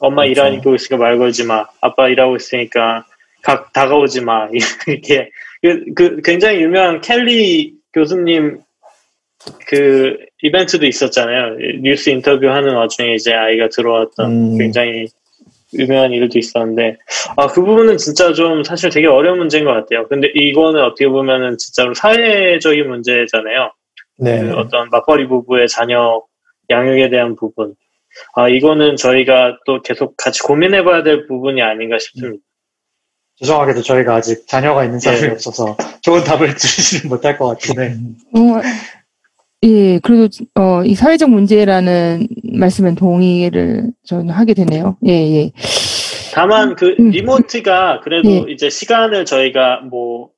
엄마 0.00 0.24
그렇죠. 0.24 0.46
일하고 0.48 0.74
있으니까 0.74 0.96
말 0.96 1.18
걸지 1.18 1.44
마. 1.44 1.66
아빠 1.80 2.08
일하고 2.08 2.36
있으니까 2.36 3.06
각 3.42 3.72
다가오지 3.72 4.22
마. 4.22 4.48
이렇게 4.86 5.30
그, 5.64 5.84
그 5.94 6.20
굉장히 6.22 6.60
유명한 6.60 7.00
켈리 7.00 7.72
교수님 7.94 8.60
그 9.66 10.18
이벤트도 10.42 10.84
있었잖아요. 10.84 11.56
뉴스 11.80 12.10
인터뷰하는 12.10 12.74
와중에 12.74 13.14
이제 13.14 13.32
아이가 13.32 13.70
들어왔던 13.70 14.30
음. 14.30 14.58
굉장히 14.58 15.06
유명한 15.72 16.12
일도 16.12 16.38
있었는데 16.38 16.98
아 17.36 17.46
그 17.46 17.64
부분은 17.64 17.96
진짜 17.96 18.34
좀 18.34 18.62
사실 18.62 18.90
되게 18.90 19.06
어려운 19.06 19.38
문제인 19.38 19.64
것 19.64 19.72
같아요. 19.72 20.06
근데 20.06 20.28
이거는 20.34 20.82
어떻게 20.82 21.08
보면은 21.08 21.56
진짜로 21.56 21.94
사회적인 21.94 22.86
문제잖아요. 22.86 23.72
네. 24.18 24.42
그 24.42 24.54
어떤 24.56 24.90
맞벌이 24.90 25.26
부부의 25.28 25.68
자녀 25.68 26.22
양육에 26.68 27.08
대한 27.08 27.36
부분. 27.36 27.74
아, 28.34 28.48
이거는 28.50 28.96
저희가 28.96 29.58
또 29.64 29.80
계속 29.80 30.14
같이 30.18 30.42
고민해봐야 30.42 31.02
될 31.02 31.26
부분이 31.26 31.62
아닌가 31.62 31.98
싶습니다. 31.98 32.42
죄송하게도 33.36 33.82
저희가 33.82 34.16
아직 34.16 34.46
자녀가 34.46 34.84
있는 34.84 35.00
사람이 35.00 35.24
예. 35.24 35.28
없어서 35.30 35.76
좋은 36.02 36.22
답을 36.24 36.54
드리지는 36.54 37.08
못할 37.08 37.36
것 37.36 37.56
해. 37.78 37.94
어, 38.32 38.60
예, 39.64 39.98
그래도, 39.98 40.28
어, 40.54 40.84
이 40.84 40.94
사회적 40.94 41.30
문제라는 41.30 42.28
말씀은 42.52 42.94
동의를 42.94 43.90
저는 44.04 44.30
하게 44.30 44.54
되네요. 44.54 44.96
예, 45.06 45.12
예. 45.12 45.52
다만 46.32 46.74
그 46.76 46.94
음. 46.98 47.10
리모트가 47.10 48.00
그래도 48.02 48.28
예. 48.28 48.52
이제 48.52 48.68
시간을 48.68 49.24
저희가 49.24 49.80
뭐 49.90 50.30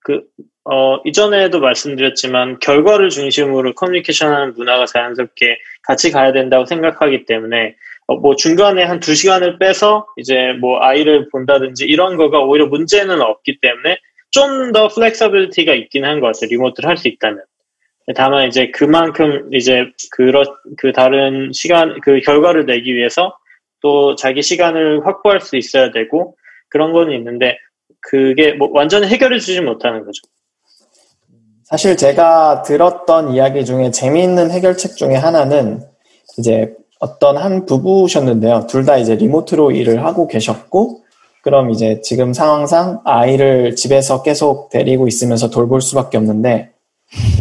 그, 0.00 0.22
어, 0.64 1.00
이전에도 1.04 1.60
말씀드렸지만 1.60 2.58
결과를 2.60 3.10
중심으로 3.10 3.74
커뮤니케이션 3.74 4.32
하는 4.32 4.54
문화가 4.54 4.86
자연스럽게 4.86 5.58
같이 5.82 6.10
가야 6.10 6.32
된다고 6.32 6.66
생각하기 6.66 7.24
때문에 7.24 7.68
어, 7.68 7.74
뭐 8.16 8.34
중간에 8.36 8.82
한 8.84 9.00
두 9.00 9.14
시간을 9.14 9.58
빼서 9.58 10.06
이제 10.16 10.52
뭐 10.60 10.80
아이를 10.80 11.28
본다든지 11.30 11.84
이런 11.84 12.16
거가 12.16 12.40
오히려 12.40 12.66
문제는 12.66 13.20
없기 13.20 13.60
때문에 13.60 13.98
좀 14.30 14.72
더 14.72 14.88
flexibility가 14.88 15.74
있긴 15.74 16.04
한 16.04 16.20
것 16.20 16.26
같아요. 16.28 16.48
remote를 16.50 16.88
할 16.88 16.96
수 16.96 17.08
있다면. 17.08 17.42
다만 18.14 18.48
이제 18.48 18.70
그만큼 18.70 19.48
이제 19.52 19.84
그런 20.12 20.44
그 20.78 20.92
다른 20.92 21.50
시간 21.52 22.00
그 22.00 22.20
결과를 22.20 22.64
내기 22.66 22.94
위해서 22.94 23.36
또 23.80 24.14
자기 24.16 24.40
시간을 24.42 25.06
확보할 25.06 25.40
수 25.40 25.56
있어야 25.56 25.90
되고 25.90 26.36
그런 26.70 26.92
건 26.92 27.12
있는데 27.12 27.58
그게 28.00 28.52
뭐 28.52 28.70
완전히 28.72 29.06
해결해 29.08 29.38
주지 29.38 29.60
못하는 29.60 30.04
거죠. 30.04 30.22
사실 31.64 31.96
제가 31.98 32.62
들었던 32.62 33.32
이야기 33.32 33.64
중에 33.66 33.90
재미있는 33.90 34.50
해결책 34.50 34.96
중에 34.96 35.14
하나는 35.14 35.80
이제 36.38 36.74
어떤 36.98 37.36
한 37.36 37.66
부부셨는데요. 37.66 38.66
둘 38.66 38.84
다 38.84 38.96
이제 38.96 39.14
리모트로 39.14 39.70
일을 39.72 40.04
하고 40.04 40.26
계셨고, 40.26 41.00
그럼 41.42 41.70
이제 41.70 42.00
지금 42.02 42.32
상황상 42.32 43.00
아이를 43.04 43.76
집에서 43.76 44.22
계속 44.22 44.70
데리고 44.70 45.06
있으면서 45.06 45.50
돌볼 45.50 45.80
수밖에 45.80 46.18
없는데, 46.18 46.70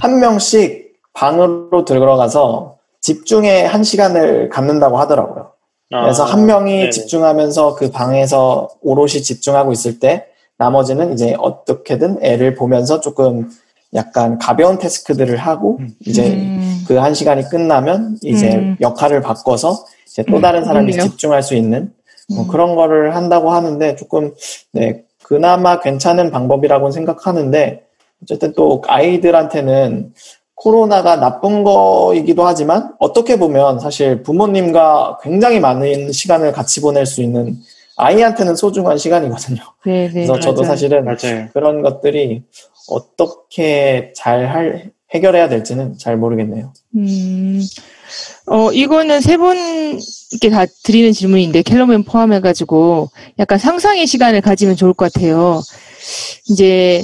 한 0.02 0.20
명씩 0.20 0.94
방으로 1.14 1.84
들어가서 1.86 2.78
집중에 3.02 3.64
한 3.64 3.84
시간을 3.84 4.50
갖는다고 4.50 4.98
하더라고요. 4.98 5.52
그래서 5.90 6.24
아, 6.24 6.28
한 6.28 6.46
명이 6.46 6.72
네네. 6.78 6.90
집중하면서 6.90 7.76
그 7.76 7.92
방에서 7.92 8.68
오롯이 8.82 9.22
집중하고 9.24 9.72
있을 9.72 10.00
때 10.00 10.26
나머지는 10.58 11.14
이제 11.14 11.34
어떻게든 11.40 12.18
애를 12.22 12.56
보면서 12.56 13.00
조금 13.00 13.50
약간 13.94 14.38
가벼운 14.38 14.78
태스크들을 14.78 15.38
하고 15.38 15.78
음. 15.80 15.90
이제 16.06 16.34
음, 16.34 16.84
그한 16.88 17.14
시간이 17.14 17.44
끝나면 17.50 18.18
이제 18.22 18.56
음. 18.56 18.78
역할을 18.82 19.22
바꿔서 19.22 19.86
이제 20.06 20.24
또 20.30 20.38
음, 20.38 20.42
다른 20.42 20.66
사람이 20.66 20.92
그러네요. 20.92 21.10
집중할 21.10 21.42
수 21.42 21.56
있는 21.56 21.92
뭐 22.30 22.44
음. 22.44 22.48
그런 22.48 22.76
거를 22.76 23.16
한다고 23.16 23.52
하는데 23.52 23.96
조금 23.96 24.34
네 24.74 25.04
그나마 25.24 25.80
괜찮은 25.80 26.32
방법이라고는 26.32 26.92
생각하는데 26.92 27.84
어쨌든 28.24 28.54
또 28.54 28.82
아이들한테는 28.88 30.14
코로나가 30.56 31.18
나쁜 31.18 31.64
거이기도 31.64 32.46
하지만 32.46 32.94
어떻게 33.00 33.38
보면 33.38 33.80
사실 33.80 34.24
부모님과 34.24 35.20
굉장히 35.22 35.60
많은 35.60 36.12
시간을 36.12 36.52
같이 36.52 36.82
보낼 36.82 37.06
수 37.06 37.22
있는 37.22 37.58
아이한테는 37.98 38.56
소중한 38.56 38.98
시간이거든요. 38.98 39.62
네, 39.86 40.08
네. 40.08 40.14
그래서 40.14 40.40
저도 40.40 40.62
맞아요. 40.62 40.72
사실은 40.72 41.06
맞아요. 41.06 41.50
그런 41.54 41.82
것들이 41.82 42.44
어떻게 42.88 44.14
잘 44.16 44.48
할, 44.48 44.92
해결해야 45.14 45.50
될지는 45.50 45.98
잘 45.98 46.16
모르겠네요. 46.18 46.74
음, 46.96 47.62
어, 48.46 48.72
이거는 48.72 49.20
세 49.20 49.38
분께 49.38 50.50
다 50.50 50.66
드리는 50.84 51.12
질문인데, 51.12 51.64
켈러맨 51.64 52.04
포함해가지고, 52.04 53.10
약간 53.40 53.58
상상의 53.58 54.08
시간을 54.08 54.42
가지면 54.42 54.76
좋을 54.76 54.94
것 54.94 55.12
같아요. 55.12 55.62
이제, 56.50 57.04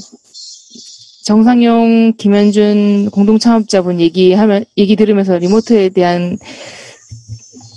정상용, 1.25 2.13
김현준 2.17 3.09
공동 3.11 3.39
창업자분 3.39 3.99
얘기하면, 3.99 4.65
얘기 4.77 4.95
들으면서 4.95 5.37
리모트에 5.37 5.89
대한 5.89 6.37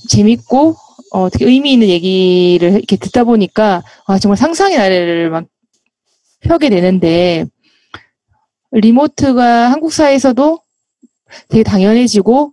재밌고, 0.08 0.76
어, 1.10 1.28
되게 1.30 1.46
의미 1.46 1.72
있는 1.72 1.88
얘기를 1.88 2.72
이렇게 2.72 2.96
듣다 2.96 3.25
보니까, 3.25 3.82
아, 4.06 4.18
정말 4.18 4.36
상상의 4.36 4.76
나래를 4.78 5.30
막 5.30 5.46
펴게 6.40 6.68
되는데, 6.70 7.46
리모트가 8.72 9.70
한국 9.72 9.92
사회에서도 9.92 10.60
되게 11.48 11.62
당연해지고, 11.62 12.52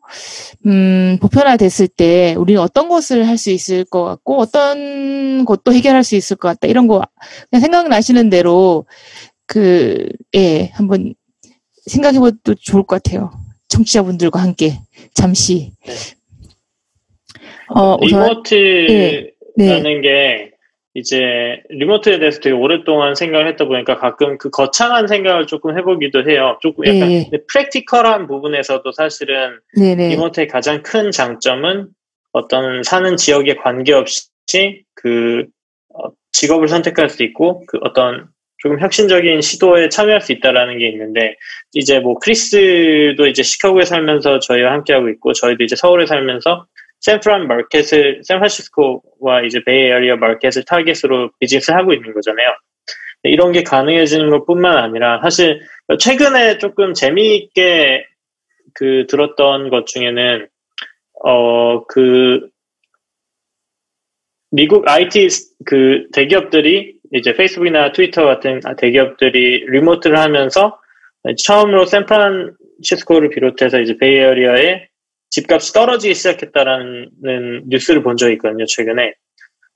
음, 0.67 1.17
보편화됐을 1.21 1.87
때 1.89 2.35
우리는 2.37 2.61
어떤 2.61 2.89
것을 2.89 3.27
할 3.27 3.37
수 3.37 3.51
있을 3.51 3.83
것 3.85 4.03
같고, 4.03 4.39
어떤 4.39 5.45
것도 5.45 5.73
해결할 5.73 6.03
수 6.03 6.15
있을 6.15 6.37
것 6.37 6.47
같다. 6.49 6.67
이런 6.67 6.87
거 6.87 7.01
그냥 7.49 7.61
생각나시는 7.61 8.29
대로 8.29 8.85
그, 9.45 10.07
예, 10.35 10.69
한번 10.73 11.13
생각해봐도 11.85 12.55
좋을 12.55 12.83
것 12.83 13.03
같아요. 13.03 13.31
청취자분들과 13.67 14.41
함께 14.41 14.79
잠시. 15.13 15.73
어, 17.75 17.97
우선, 18.01 18.21
리모트라는 18.21 19.33
네. 19.57 20.01
게 20.01 20.51
이제 20.95 21.63
리모트에 21.69 22.19
대해서 22.19 22.39
되게 22.39 22.55
오랫동안 22.55 23.15
생각을 23.15 23.47
했다 23.47 23.65
보니까 23.65 23.97
가끔 23.97 24.37
그 24.37 24.49
거창한 24.51 25.07
생각을 25.07 25.47
조금 25.47 25.77
해보기도 25.77 26.29
해요. 26.29 26.59
조금 26.61 26.85
약간 26.85 27.09
네. 27.09 27.29
프랙티컬한 27.51 28.27
부분에서도 28.27 28.91
사실은 28.91 29.59
네네. 29.75 30.09
리모트의 30.09 30.47
가장 30.47 30.83
큰 30.83 31.09
장점은 31.09 31.87
어떤 32.31 32.83
사는 32.83 33.17
지역에 33.17 33.55
관계없이 33.55 34.29
그 34.93 35.45
어, 35.95 36.09
직업을 36.31 36.67
선택할 36.67 37.09
수 37.09 37.23
있고 37.23 37.63
그 37.67 37.79
어떤 37.81 38.27
조금 38.57 38.79
혁신적인 38.79 39.41
시도에 39.41 39.89
참여할 39.89 40.21
수 40.21 40.31
있다라는 40.31 40.77
게 40.77 40.87
있는데 40.89 41.35
이제 41.73 41.99
뭐 41.99 42.15
크리스도 42.19 43.27
이제 43.27 43.43
시카고에 43.43 43.83
살면서 43.85 44.39
저희와 44.39 44.71
함께하고 44.71 45.09
있고 45.09 45.33
저희도 45.33 45.63
이제 45.63 45.75
서울에 45.75 46.05
살면서 46.05 46.65
샌프란 47.03 47.47
마켓을 47.47 48.21
샌프란시스코와 48.23 49.43
이제 49.45 49.63
Bay 49.65 49.88
Area 49.88 50.17
마켓을 50.17 50.63
타겟으로 50.65 51.31
비즈니스를 51.39 51.77
하고 51.77 51.93
있는 51.93 52.13
거잖아요. 52.13 52.49
이런 53.23 53.51
게 53.51 53.63
가능해지는 53.63 54.29
것뿐만 54.29 54.77
아니라 54.77 55.21
사실 55.21 55.61
최근에 55.99 56.57
조금 56.57 56.93
재미있게 56.93 58.05
그 58.73 59.05
들었던 59.07 59.69
것 59.69 59.85
중에는 59.85 60.47
어 61.23 61.85
그 61.87 62.49
미국 64.51 64.87
IT 64.87 65.27
그 65.65 66.07
대기업들이 66.13 66.95
이제 67.11 67.33
페이스북이나 67.33 67.91
트위터 67.91 68.25
같은 68.25 68.59
대기업들이 68.77 69.65
remote를 69.67 70.17
하면서 70.17 70.79
처음으로 71.43 71.85
샌프란시스코를 71.85 73.29
비롯해서 73.29 73.79
이제 73.79 73.97
베이에리어에 73.97 74.89
집값이 75.33 75.73
떨어지기 75.73 76.13
시작했다라는 76.13 77.63
뉴스를 77.67 78.03
본 78.03 78.17
적이 78.17 78.33
있거든요, 78.33 78.65
최근에. 78.65 79.13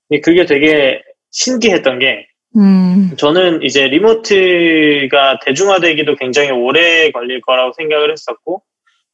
근데 0.07 0.21
그게 0.21 0.45
되게 0.45 1.01
신기했던 1.31 1.97
게, 1.97 2.27
음, 2.55 3.15
저는 3.17 3.63
이제 3.63 3.87
리모트가 3.87 5.39
대중화되기도 5.43 6.15
굉장히 6.17 6.51
오래 6.51 7.09
걸릴 7.09 7.41
거라고 7.41 7.73
생각을 7.73 8.11
했었고, 8.11 8.61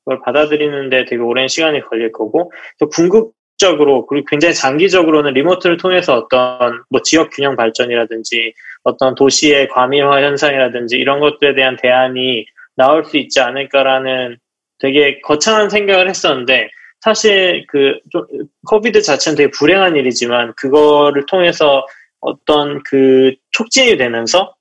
그걸 0.03 0.19
받아들이는데 0.25 1.06
되게 1.06 1.21
오랜 1.21 1.47
시간이 1.47 1.79
걸릴 1.79 2.12
거고, 2.12 2.51
또 2.77 2.89
궁극적으로, 2.89 4.06
그리고 4.06 4.25
굉장히 4.29 4.53
장기적으로는 4.53 5.34
리모트를 5.34 5.77
통해서 5.77 6.13
어떤 6.13 6.84
뭐 6.89 7.01
지역 7.03 7.29
균형 7.29 7.56
발전이라든지, 7.56 8.53
어떤 8.84 9.15
도시의 9.15 9.69
과밀화 9.69 10.21
현상이라든지, 10.21 10.97
이런 10.97 11.21
것들에 11.21 11.56
대한 11.56 11.77
대안이 11.77 12.45
나올 12.75 13.06
수 13.06 13.15
있지 13.15 13.39
않을까라는 13.39 14.38
되게 14.84 15.19
거창한 15.22 15.69
생각을 15.69 16.10
했었는데 16.10 16.69
사실 17.02 17.65
그 17.67 18.00
좀 18.12 18.26
코비드 18.67 19.02
자체는 19.02 19.38
되게 19.38 19.50
불행한 19.52 19.96
일이지만 19.96 20.54
그거를 20.58 21.26
통해서 21.28 21.86
어떤 22.22 22.82
그 22.84 23.34
촉진이 23.52 23.98
되면서 23.98 24.54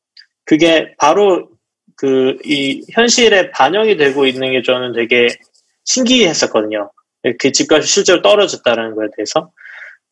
그게 0.45 0.95
바로 0.99 1.49
그 1.97 2.37
이 2.45 2.83
현실에 2.93 3.51
반영이 3.53 3.97
되고 3.97 4.27
있는 4.27 4.53
게 4.53 4.63
저는 4.63 4.93
되게 4.93 5.29
신기했었거든요. 5.85 6.91
그 7.39 7.53
집값이 7.53 7.87
실제로 7.89 8.23
떨어졌다는 8.23 8.95
거에 8.97 9.09
대해서. 9.17 9.51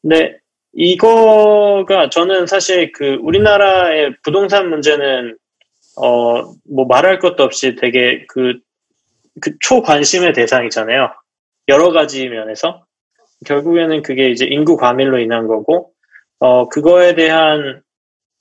근데 0.03 0.39
이거가 0.73 2.11
저는 2.11 2.47
사실 2.47 2.93
그 2.93 3.19
우리나라의 3.23 4.15
부동산 4.23 4.71
문제는 4.71 5.37
어 5.97 6.55
뭐 6.73 6.87
말할 6.89 7.19
것도 7.19 7.43
없이 7.43 7.75
되게 7.77 8.25
그 8.29 8.59
그 9.41 9.53
초관심의 9.61 10.33
대상이잖아요. 10.33 11.11
여러 11.69 11.93
가지 11.93 12.29
면에서. 12.29 12.85
결국에는 13.47 14.03
그게 14.03 14.31
이제 14.31 14.47
인구 14.47 14.77
과밀로 14.77 15.19
인한 15.19 15.47
거고, 15.47 15.93
어, 16.41 16.69
그거에 16.69 17.15
대한 17.15 17.83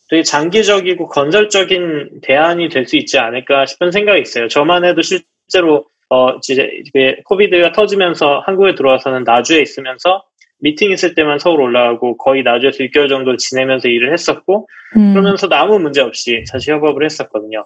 되게 0.09 0.23
장기적이고 0.23 1.07
건설적인 1.07 2.21
대안이 2.21 2.69
될 2.69 2.85
수 2.87 2.97
있지 2.97 3.19
않을까 3.19 3.65
싶은 3.65 3.91
생각이 3.91 4.21
있어요. 4.21 4.47
저만 4.47 4.83
해도 4.83 5.01
실제로, 5.01 5.85
어, 6.09 6.35
이제, 6.37 7.21
코비드가 7.25 7.71
터지면서 7.71 8.39
한국에 8.45 8.75
들어와서는 8.75 9.23
나주에 9.23 9.61
있으면서 9.61 10.23
미팅 10.61 10.91
있을 10.91 11.13
때만 11.15 11.39
서울 11.39 11.61
올라가고 11.61 12.17
거의 12.17 12.43
나주에서 12.43 12.79
6개월 12.79 13.07
정도 13.07 13.37
지내면서 13.37 13.87
일을 13.87 14.11
했었고, 14.11 14.67
음, 14.97 15.13
그러면서도 15.13 15.55
아무 15.55 15.79
문제 15.79 16.01
없이 16.01 16.43
사실 16.47 16.73
협업을 16.73 17.05
했었거든요. 17.05 17.65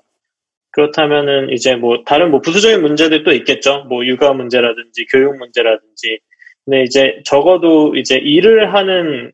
그렇다면은 0.74 1.52
이제 1.52 1.76
뭐 1.76 2.04
다른 2.04 2.32
뭐 2.32 2.42
부수적인 2.42 2.82
문제들도 2.82 3.32
있겠죠. 3.32 3.86
뭐 3.88 4.06
육아 4.06 4.34
문제라든지 4.34 5.06
교육 5.12 5.38
문제라든지. 5.38 6.20
근데 6.66 6.84
이제 6.84 7.22
적어도 7.26 7.96
이제 7.96 8.18
일을 8.18 8.74
하는 8.74 9.32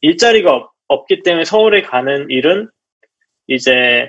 일자리가 0.00 0.54
없, 0.54 0.70
없기 0.86 1.22
때문에 1.24 1.44
서울에 1.44 1.82
가는 1.82 2.30
일은 2.30 2.68
이제 3.48 4.08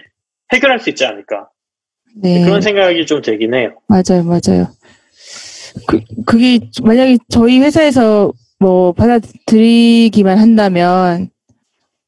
해결할 0.53 0.79
수 0.79 0.89
있지 0.89 1.05
않을까. 1.05 1.49
네. 2.21 2.43
그런 2.43 2.61
생각이 2.61 3.05
좀 3.05 3.21
들긴 3.21 3.55
해요. 3.55 3.79
맞아요, 3.87 4.23
맞아요. 4.23 4.67
그, 5.87 6.01
그게 6.25 6.59
만약에 6.83 7.17
저희 7.29 7.59
회사에서 7.59 8.31
뭐 8.59 8.91
받아들이기만 8.93 10.37
한다면 10.37 11.29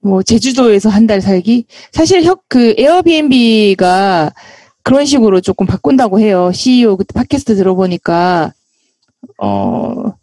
뭐 0.04 0.24
제주도에서 0.24 0.90
한 0.90 1.08
달 1.08 1.22
살기 1.22 1.66
사실 1.92 2.24
혁 2.24 2.44
그 2.48 2.74
에어비앤비가 2.78 4.34
그런 4.84 5.06
식으로 5.06 5.42
조금 5.42 5.66
바꾼다고 5.68 6.20
해요. 6.20 6.52
CEO 6.54 6.98
그때 6.98 7.14
팟캐스트 7.14 7.56
들어보니까 7.56 8.54
어 9.38 10.14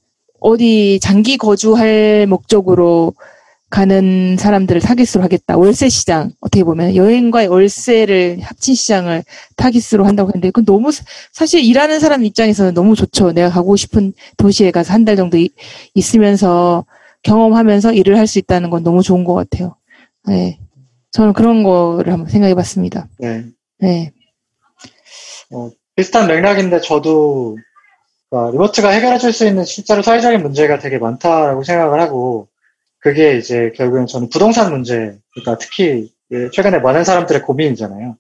어디 0.40 0.98
장기 1.00 1.36
거주할 1.36 2.26
목적으로 2.28 3.14
가는 3.70 4.36
사람들을 4.38 4.80
타깃으로 4.80 5.22
하겠다. 5.22 5.56
월세 5.58 5.88
시장 5.90 6.32
어떻게 6.40 6.64
보면 6.64 6.96
여행과 6.96 7.48
월세를 7.50 8.40
합친 8.42 8.74
시장을 8.74 9.24
타깃으로 9.56 10.06
한다고 10.06 10.30
했는데 10.30 10.48
그건 10.50 10.64
너무 10.64 10.90
사- 10.90 11.04
사실 11.32 11.62
일하는 11.62 12.00
사람 12.00 12.24
입장에서는 12.24 12.72
너무 12.72 12.94
좋죠. 12.96 13.32
내가 13.32 13.50
가고 13.50 13.76
싶은 13.76 14.14
도시에 14.38 14.70
가서 14.70 14.94
한 14.94 15.04
달 15.04 15.16
정도 15.16 15.36
이- 15.36 15.50
있으면서 15.94 16.86
경험하면서 17.22 17.92
일을 17.92 18.16
할 18.18 18.26
수 18.26 18.38
있다는 18.38 18.70
건 18.70 18.83
너무 18.83 19.02
좋은 19.02 19.24
것 19.24 19.35
같아요. 19.35 19.76
네. 20.26 20.59
저는 21.11 21.33
그런 21.33 21.62
거를 21.62 22.12
한번 22.12 22.28
생각해 22.28 22.54
봤습니다. 22.54 23.09
네. 23.18 23.44
네. 23.78 24.12
어, 25.50 25.70
비슷한 25.96 26.26
맥락인데 26.28 26.81
저도 26.81 27.57
그러니까 28.31 28.52
리모트가 28.52 28.90
해결해 28.90 29.18
줄 29.18 29.33
수 29.33 29.46
있는 29.46 29.64
실제로 29.64 30.02
사회적인 30.02 30.42
문제가 30.42 30.78
되게 30.78 30.98
많다라고 30.98 31.64
생각을 31.64 32.00
하고 32.00 32.48
그게 32.98 33.38
이제 33.38 33.72
결국엔 33.76 34.07
저는 34.07 34.28
부동산 34.28 34.70
문제 34.70 35.16
그러니까 35.33 35.57
특히 35.59 36.12
예, 36.31 36.50
최근에 36.52 36.78
많은 36.81 37.04
사람들의 37.04 37.42
고민이잖아요. 37.42 38.16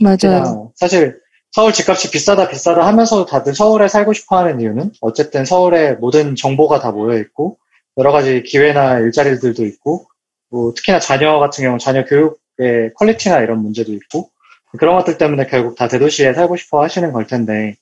맞아요. 0.00 0.16
그냥 0.18 0.70
사실 0.74 1.20
서울 1.52 1.72
집값이 1.72 2.10
비싸다 2.10 2.48
비싸다 2.48 2.84
하면서도 2.86 3.26
다들 3.26 3.54
서울에 3.54 3.86
살고 3.86 4.14
싶어 4.14 4.38
하는 4.38 4.60
이유는 4.60 4.92
어쨌든 5.00 5.44
서울에 5.44 5.92
모든 5.92 6.34
정보가 6.34 6.80
다 6.80 6.90
모여 6.90 7.18
있고 7.18 7.58
여러 7.98 8.12
가지 8.12 8.42
기회나 8.42 8.98
일자리들도 9.00 9.64
있고 9.66 10.06
뭐 10.50 10.72
특히나 10.74 10.98
자녀 10.98 11.38
같은 11.38 11.64
경우 11.64 11.78
자녀 11.78 12.04
교육의 12.04 12.92
퀄리티나 12.94 13.40
이런 13.40 13.62
문제도 13.62 13.92
있고 13.92 14.30
그런 14.78 14.96
것들 14.96 15.18
때문에 15.18 15.46
결국 15.46 15.76
다 15.76 15.88
대도시에 15.88 16.32
살고 16.32 16.56
싶어 16.56 16.82
하시는 16.82 17.12
걸 17.12 17.26
텐데 17.26 17.76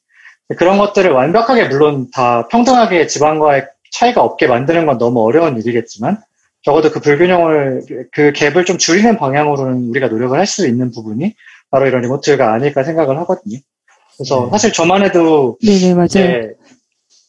그런 0.56 0.78
것들을 0.78 1.10
완벽하게 1.10 1.68
물론 1.68 2.10
다 2.12 2.48
평등하게 2.48 3.06
지방과의 3.06 3.66
차이가 3.92 4.22
없게 4.22 4.46
만드는 4.46 4.86
건 4.86 4.98
너무 4.98 5.22
어려운 5.24 5.56
일이겠지만 5.58 6.18
적어도 6.62 6.90
그 6.90 7.00
불균형을 7.00 8.08
그 8.12 8.32
갭을 8.32 8.66
좀 8.66 8.76
줄이는 8.78 9.16
방향으로는 9.16 9.88
우리가 9.90 10.08
노력을 10.08 10.36
할 10.36 10.46
수 10.46 10.66
있는 10.66 10.90
부분이 10.90 11.34
바로 11.70 11.86
이런 11.86 12.02
리모트가 12.02 12.52
아닐까 12.52 12.82
생각을 12.82 13.16
하거든요. 13.20 13.58
그래서 14.16 14.44
네. 14.44 14.50
사실 14.50 14.72
저만 14.72 15.04
해도 15.04 15.56
네네, 15.64 15.94
맞아요. 15.94 16.06
이제 16.06 16.54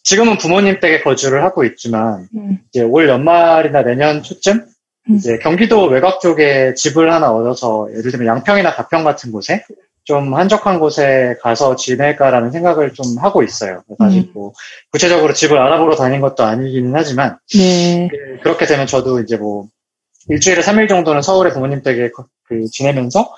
지금은 0.04 0.38
부모님 0.38 0.80
댁에 0.80 1.02
거주를 1.02 1.44
하고 1.44 1.64
있지만 1.64 2.28
음, 2.36 2.60
이제 2.70 2.82
올 2.82 3.08
연말이나 3.08 3.84
내년 3.84 4.24
초쯤 4.24 4.66
음. 5.10 5.16
이제 5.16 5.38
경기도 5.40 5.86
외곽 5.86 6.20
쪽에 6.22 6.74
집을 6.76 7.12
하나 7.14 7.32
얻어서 7.32 7.88
예를 7.96 8.12
들면 8.12 8.28
양평이나 8.28 8.74
가평 8.74 9.04
같은 9.04 9.32
곳에 9.32 9.64
좀 10.04 10.34
한적한 10.34 10.80
곳에 10.80 11.36
가서 11.42 11.76
지낼까라는 11.76 12.50
생각을 12.52 12.94
좀 12.94 13.18
하고 13.20 13.44
있어요. 13.44 13.84
아직 14.00 14.20
음. 14.30 14.32
뭐 14.34 14.54
구체적으로 14.92 15.34
집을 15.34 15.58
알아보러 15.60 15.96
다닌 15.96 16.22
것도 16.22 16.44
아니기는 16.44 16.92
하지만 16.96 17.38
네. 17.54 18.08
그- 18.10 18.42
그렇게 18.44 18.66
되면 18.66 18.88
저도 18.88 19.20
이제 19.22 19.38
뭐 19.38 19.68
일주일에 20.30 20.62
3일 20.62 20.90
정도는 20.90 21.22
서울에 21.22 21.52
부모님 21.52 21.84
댁에 21.84 22.10
거- 22.10 22.26
그 22.48 22.66
지내면서 22.72 23.32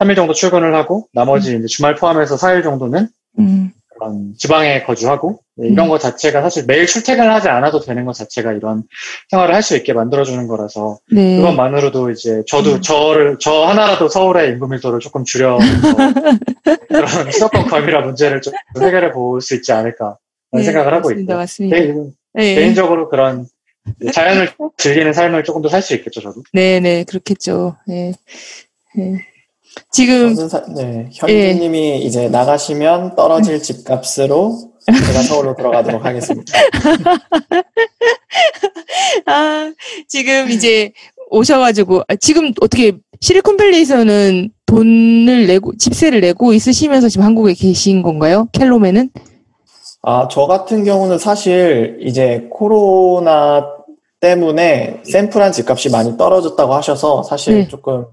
3일 0.00 0.16
정도 0.16 0.32
출근을 0.34 0.74
하고 0.74 1.06
나머지 1.14 1.56
이제 1.56 1.66
주말 1.68 1.94
포함해서 1.94 2.36
4일 2.36 2.64
정도는 2.64 3.08
음, 3.38 3.70
그런 4.02 4.34
지방에 4.36 4.82
거주하고 4.82 5.38
네, 5.56 5.68
이런 5.68 5.86
음. 5.86 5.90
것 5.90 5.98
자체가 5.98 6.42
사실 6.42 6.64
매일 6.66 6.86
출퇴근을 6.86 7.32
하지 7.32 7.48
않아도 7.48 7.80
되는 7.80 8.04
것 8.04 8.14
자체가 8.14 8.52
이런 8.52 8.82
생활을 9.30 9.54
할 9.54 9.62
수 9.62 9.76
있게 9.76 9.92
만들어주는 9.92 10.48
거라서 10.48 10.98
네. 11.12 11.36
그것만으로도 11.36 12.10
이제 12.10 12.42
저도 12.48 12.74
음. 12.74 12.82
저를 12.82 13.36
저 13.40 13.62
하나라도 13.66 14.08
서울의 14.08 14.50
인구 14.50 14.66
밀도를 14.66 14.98
조금 14.98 15.22
줄여 15.24 15.58
그런 16.88 17.30
수도권 17.30 17.66
과밀화 17.68 18.00
문제를 18.00 18.42
좀 18.42 18.52
해결해 18.80 19.12
볼 19.12 19.40
수 19.40 19.54
있지 19.54 19.72
않을까 19.72 20.18
네, 20.50 20.62
생각을 20.64 20.92
하고. 20.94 21.12
있고요. 21.12 21.36
맞습니다. 21.36 21.76
개인, 21.76 22.12
네. 22.34 22.54
개인적으로 22.56 23.08
그런 23.08 23.46
자연을 24.12 24.48
즐기는 24.78 25.12
삶을 25.12 25.44
조금 25.44 25.62
더 25.62 25.68
살 25.68 25.80
수 25.82 25.94
있겠죠 25.94 26.20
저도. 26.20 26.42
네네, 26.52 27.04
그렇겠죠. 27.04 27.76
네. 27.86 28.12
네. 28.96 29.26
지금, 29.90 30.34
사- 30.48 30.64
네, 30.74 31.08
현주님이 31.12 32.00
이제 32.04 32.28
나가시면 32.28 33.14
떨어질 33.14 33.62
집값으로 33.62 34.58
제가 34.86 35.22
서울로 35.22 35.54
들어가도록 35.54 36.04
하겠습니다. 36.04 36.52
아, 39.26 39.72
지금 40.08 40.50
이제 40.50 40.92
오셔가지고, 41.30 42.02
아, 42.08 42.16
지금 42.16 42.52
어떻게 42.60 42.92
실리콘밸리에서는 43.20 44.50
돈을 44.66 45.46
내고, 45.46 45.76
집세를 45.76 46.20
내고 46.20 46.52
있으시면서 46.52 47.08
지금 47.08 47.24
한국에 47.24 47.54
계신 47.54 48.02
건가요? 48.02 48.48
켈로맨은? 48.52 49.10
아, 50.02 50.28
저 50.30 50.46
같은 50.46 50.84
경우는 50.84 51.18
사실 51.18 51.98
이제 52.00 52.48
코로나 52.50 53.66
때문에 54.20 55.00
샘플한 55.04 55.52
집값이 55.52 55.90
많이 55.90 56.16
떨어졌다고 56.16 56.74
하셔서 56.74 57.22
사실 57.22 57.54
네. 57.54 57.68
조금 57.68 58.06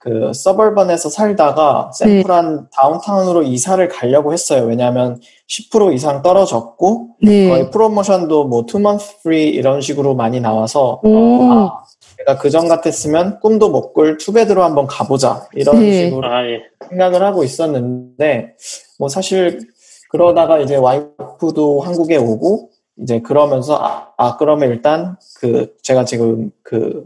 그 0.00 0.32
서버번에서 0.32 1.10
살다가 1.10 1.90
샘플한 1.92 2.68
다운타운으로 2.72 3.42
이사를 3.42 3.86
가려고 3.88 4.32
했어요. 4.32 4.64
왜냐하면 4.64 5.20
10% 5.46 5.92
이상 5.94 6.22
떨어졌고 6.22 7.08
네. 7.22 7.48
거의 7.50 7.70
프로모션도 7.70 8.46
뭐투 8.46 8.78
month 8.78 9.16
free 9.20 9.50
이런 9.50 9.82
식으로 9.82 10.14
많이 10.14 10.40
나와서 10.40 11.00
오, 11.04 11.42
아, 11.52 11.84
내가 12.16 12.38
그전 12.38 12.66
같았으면 12.66 13.40
꿈도 13.40 13.68
못 13.68 13.92
꿀 13.92 14.16
투베드로 14.16 14.62
한번 14.64 14.86
가보자 14.86 15.46
이런 15.52 15.80
네. 15.80 16.06
식으로 16.08 16.26
아, 16.26 16.46
예. 16.46 16.62
생각을 16.88 17.22
하고 17.22 17.44
있었는데 17.44 18.54
뭐 18.98 19.08
사실 19.10 19.60
그러다가 20.08 20.60
이제 20.60 20.76
와이프도 20.76 21.82
한국에 21.82 22.16
오고 22.16 22.70
이제 23.02 23.20
그러면서 23.20 23.76
아, 23.76 24.08
아, 24.16 24.36
그러면 24.38 24.70
일단 24.70 25.16
그 25.38 25.74
제가 25.82 26.06
지금 26.06 26.50
그 26.62 27.04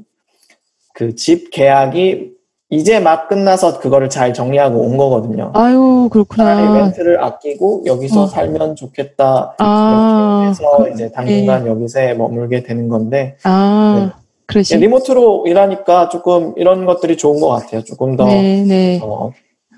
그 0.95 1.17
집 1.17 1.51
계약이 1.51 2.31
이제 2.70 2.98
막 2.98 3.29
끝나서 3.29 3.79
그거를 3.79 4.09
잘 4.09 4.33
정리하고 4.33 4.81
온 4.81 4.96
거거든요. 4.96 5.50
아유, 5.55 6.09
차라리 6.35 6.62
그렇구나. 6.62 6.79
렌트를 6.79 7.22
아끼고 7.22 7.83
여기서 7.87 8.22
어. 8.22 8.27
살면 8.27 8.74
좋겠다 8.77 9.55
아, 9.59 10.46
해서 10.48 10.88
이제 10.88 11.11
당분간 11.12 11.66
여기서 11.66 12.14
머물게 12.14 12.62
되는 12.62 12.88
건데 12.88 13.37
아, 13.44 14.12
그러시. 14.46 14.77
리모트로 14.79 15.44
일하니까 15.46 16.09
조금 16.09 16.55
이런 16.57 16.87
것들이 16.87 17.16
좋은 17.16 17.40
것 17.40 17.48
같아요. 17.48 17.85
조금 17.85 18.16
더 18.16 18.24
네, 18.27 18.64
네. 18.66 19.00
어, 19.03 19.31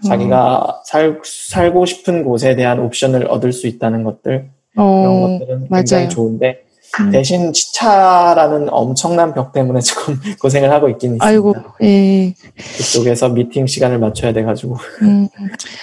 자기가 0.07 0.83
살, 0.85 1.21
살고 1.25 1.87
싶은 1.87 2.25
곳에 2.25 2.55
대한 2.55 2.79
옵션을 2.79 3.27
얻을 3.27 3.53
수 3.53 3.67
있다는 3.67 4.05
것들 4.05 4.49
그런 4.75 4.87
어, 4.87 5.39
것들은 5.39 5.67
맞아요. 5.69 5.81
굉장히 5.81 6.09
좋은데 6.09 6.66
음. 7.01 7.11
대신 7.11 7.53
시차라는 7.53 8.69
엄청난 8.71 9.35
벽 9.35 9.53
때문에 9.53 9.81
조금 9.83 10.19
고생을 10.41 10.71
하고 10.71 10.89
있긴 10.89 11.17
있습니다. 11.17 11.27
아이고, 11.27 11.55
예. 11.83 12.35
그쪽에서 12.77 13.29
미팅 13.29 13.67
시간을 13.67 13.99
맞춰야 13.99 14.33
돼가지고 14.33 14.77
음, 15.03 15.29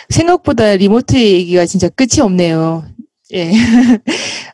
생각보다 0.10 0.76
리모트 0.76 1.16
얘기가 1.16 1.66
진짜 1.66 1.90
끝이 1.90 2.22
없네요. 2.22 2.84
예. 3.34 3.52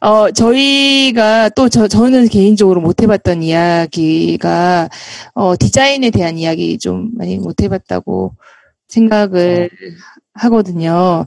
어, 0.01 0.31
저희가 0.31 1.49
또 1.49 1.67
저, 1.69 1.87
저는 1.87 2.29
개인적으로 2.29 2.79
못 2.79 3.01
해봤던 3.01 3.43
이야기가, 3.43 4.89
어, 5.33 5.53
디자인에 5.57 6.11
대한 6.11 6.37
이야기 6.37 6.77
좀 6.77 7.11
많이 7.15 7.37
못 7.37 7.61
해봤다고 7.61 8.35
생각을 8.87 9.69
하거든요. 10.33 11.25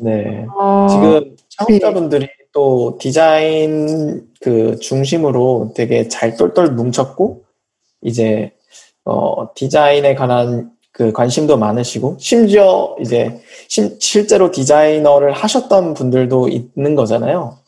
네 0.00 0.46
어, 0.56 0.86
지금 0.90 1.36
창업자분들이 1.48 2.28
또 2.54 2.96
디자인 3.00 4.26
그 4.40 4.78
중심으로 4.78 5.72
되게 5.74 6.08
잘 6.08 6.36
똘똘 6.36 6.70
뭉쳤고 6.70 7.44
이제 8.02 8.52
어 9.04 9.52
디자인에 9.54 10.14
관한 10.14 10.70
그 10.92 11.12
관심도 11.12 11.56
많으시고 11.58 12.16
심지어 12.20 12.96
이제 13.00 13.40
심- 13.68 13.98
실제로 14.00 14.52
디자이너를 14.52 15.32
하셨던 15.32 15.94
분들도 15.94 16.48
있는 16.48 16.94
거잖아요. 16.94 17.58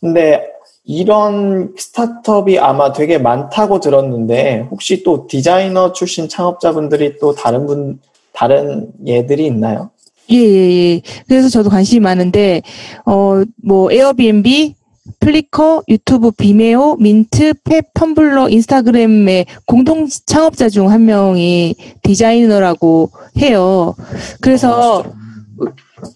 근데 0.00 0.42
이런 0.84 1.74
스타트업이 1.78 2.58
아마 2.58 2.92
되게 2.92 3.18
많다고 3.18 3.78
들었는데 3.78 4.66
혹시 4.72 5.04
또 5.04 5.28
디자이너 5.28 5.92
출신 5.92 6.28
창업자분들이 6.28 7.18
또 7.20 7.32
다른 7.34 7.66
분 7.66 8.00
다른 8.32 8.90
예들이 9.06 9.46
있나요? 9.46 9.91
예, 10.30 10.36
예, 10.36 10.70
예. 10.94 11.02
그래서 11.28 11.48
저도 11.48 11.68
관심이 11.70 12.00
많은데, 12.00 12.62
어, 13.04 13.42
뭐, 13.62 13.90
에어비앤비, 13.92 14.74
플리커, 15.20 15.82
유튜브, 15.88 16.30
비메오, 16.30 16.96
민트, 16.96 17.54
펩, 17.64 17.82
텀블러, 17.94 18.50
인스타그램의 18.52 19.46
공동 19.66 20.08
창업자 20.26 20.68
중 20.68 20.88
한 20.88 21.04
명이 21.04 21.74
디자이너라고 22.02 23.10
해요. 23.38 23.94
그래서, 24.40 25.02
아. 25.02 25.12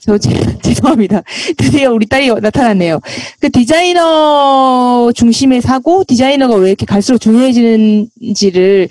저, 0.01 0.19
제- 0.19 0.31
죄송합니다. 0.63 1.23
드디어 1.57 1.93
우리 1.93 2.07
딸이 2.07 2.29
나타났네요. 2.41 3.01
그 3.41 3.51
디자이너 3.51 5.13
중심의 5.15 5.61
사고, 5.63 6.03
디자이너가 6.05 6.57
왜 6.57 6.69
이렇게 6.69 6.87
갈수록 6.87 7.19
중요해지는지를 7.19 8.89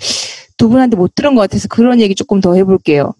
두 0.56 0.68
분한테 0.70 0.96
못 0.96 1.14
들은 1.14 1.34
것 1.34 1.42
같아서 1.42 1.68
그런 1.68 2.00
얘기 2.00 2.14
조금 2.14 2.40
더 2.40 2.54
해볼게요. 2.54 3.12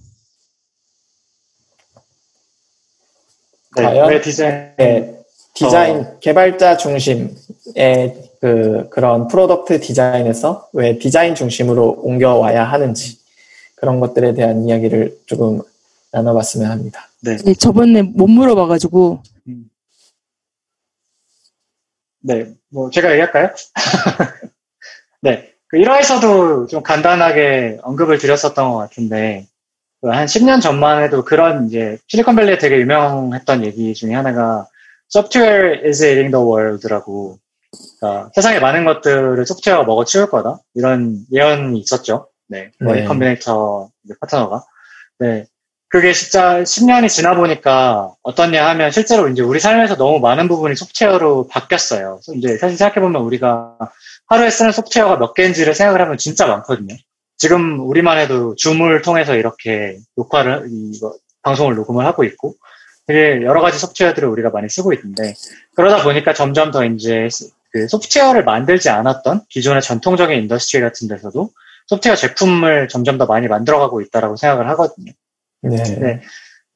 과연? 3.83 4.09
왜 4.09 4.21
디자인? 4.21 4.73
네, 4.77 5.19
디자인 5.55 6.07
개발자 6.21 6.77
중심의 6.77 7.35
그 8.41 8.89
그런 8.91 9.29
product 9.29 9.81
디자인에서 9.81 10.69
왜 10.73 10.99
디자인 10.99 11.35
중심으로 11.35 12.01
옮겨와야 12.03 12.65
하는지 12.65 13.19
그런 13.75 14.01
것들에 14.01 14.35
대한 14.35 14.65
이야기를 14.65 15.21
조금 15.27 15.61
나눠봤으면 16.13 16.71
합니다. 16.71 17.09
네, 17.23 17.37
네, 17.37 17.55
저번에 17.55 18.03
못 18.03 18.27
물어봐가지고, 18.27 19.23
네, 22.21 22.47
뭐 22.69 22.91
제가 22.91 23.11
얘기할까요? 23.13 23.51
네, 25.23 25.53
그 25.69 25.79
1화에서도 25.79 26.69
좀 26.69 26.83
간단하게 26.83 27.79
언급을 27.83 28.19
드렸었던 28.19 28.71
것 28.71 28.77
같은데 28.79 29.47
그 29.49 29.56
한 30.11 30.27
10년 30.27 30.61
전만 30.61 31.03
해도 31.03 31.25
그런 31.25 31.67
이제 31.67 31.99
실리콘밸리에 32.09 32.59
되게 32.59 32.79
유명했던 32.79 33.65
얘기 33.65 33.95
중에 33.95 34.15
하나가 34.15 34.67
Software 35.15 35.87
is 35.87 36.03
eating 36.03 36.31
the 36.33 36.45
world라고 36.45 37.39
그러니까 38.01 38.31
세상의 38.35 38.61
많은 38.61 38.85
것들을 38.85 39.45
소프트웨어가 39.47 39.85
먹어 39.85 40.05
치울 40.05 40.29
거다 40.29 40.59
이런 40.75 41.21
예언이 41.33 41.79
있었죠. 41.79 42.29
네, 42.49 42.71
네. 42.81 43.05
컴비네이터 43.05 43.91
이제 44.05 44.15
파트너가 44.21 44.65
네. 45.19 45.47
그게 45.89 46.13
진짜 46.13 46.63
10년이 46.63 47.09
지나 47.09 47.35
보니까 47.35 48.13
어떻냐 48.23 48.69
하면 48.71 48.91
실제로 48.91 49.29
이제 49.29 49.43
우리 49.43 49.61
삶에서 49.61 49.97
너무 49.97 50.19
많은 50.19 50.49
부분이 50.49 50.75
소프트웨어로 50.75 51.47
바뀌었어요. 51.49 52.21
이제 52.35 52.59
사실 52.59 52.77
생각해 52.77 53.01
보면 53.01 53.23
우리가 53.23 53.79
하루에 54.27 54.51
쓰는 54.51 54.73
소프트웨어가 54.73 55.17
몇 55.19 55.35
개인지를 55.35 55.75
생각을 55.75 56.01
하면 56.03 56.19
진짜 56.19 56.47
많거든요. 56.47 56.97
지금 57.37 57.81
우리만 57.81 58.19
해도 58.19 58.55
줌을 58.57 59.03
통해서 59.03 59.35
이렇게 59.37 59.99
녹화를, 60.17 60.69
이거, 60.71 61.15
방송을 61.43 61.75
녹음을 61.75 62.05
하고 62.05 62.25
있고, 62.25 62.55
되게 63.07 63.45
여러 63.45 63.61
가지 63.61 63.79
소프트웨어들을 63.79 64.29
우리가 64.29 64.51
많이 64.51 64.69
쓰고 64.69 64.93
있는데 64.93 65.35
그러다 65.77 66.03
보니까 66.03 66.35
점점 66.35 66.73
더 66.73 66.85
이제 66.85 67.29
그 67.71 67.87
소프트웨어를 67.89 68.45
만들지 68.45 68.89
않았던 68.89 69.43
기존의 69.49 69.83
전통적인 69.83 70.37
industry 70.43 70.83
같은 70.83 71.07
데서도 71.09 71.51
소프트웨어 71.87 72.17
제품을 72.17 72.89
점점 72.89 73.17
더 73.17 73.27
많이 73.27 73.47
만들어가고 73.47 74.01
있다라고 74.01 74.37
생각을 74.37 74.69
하거든요. 74.71 75.13
네. 75.63 75.83
네. 75.83 76.21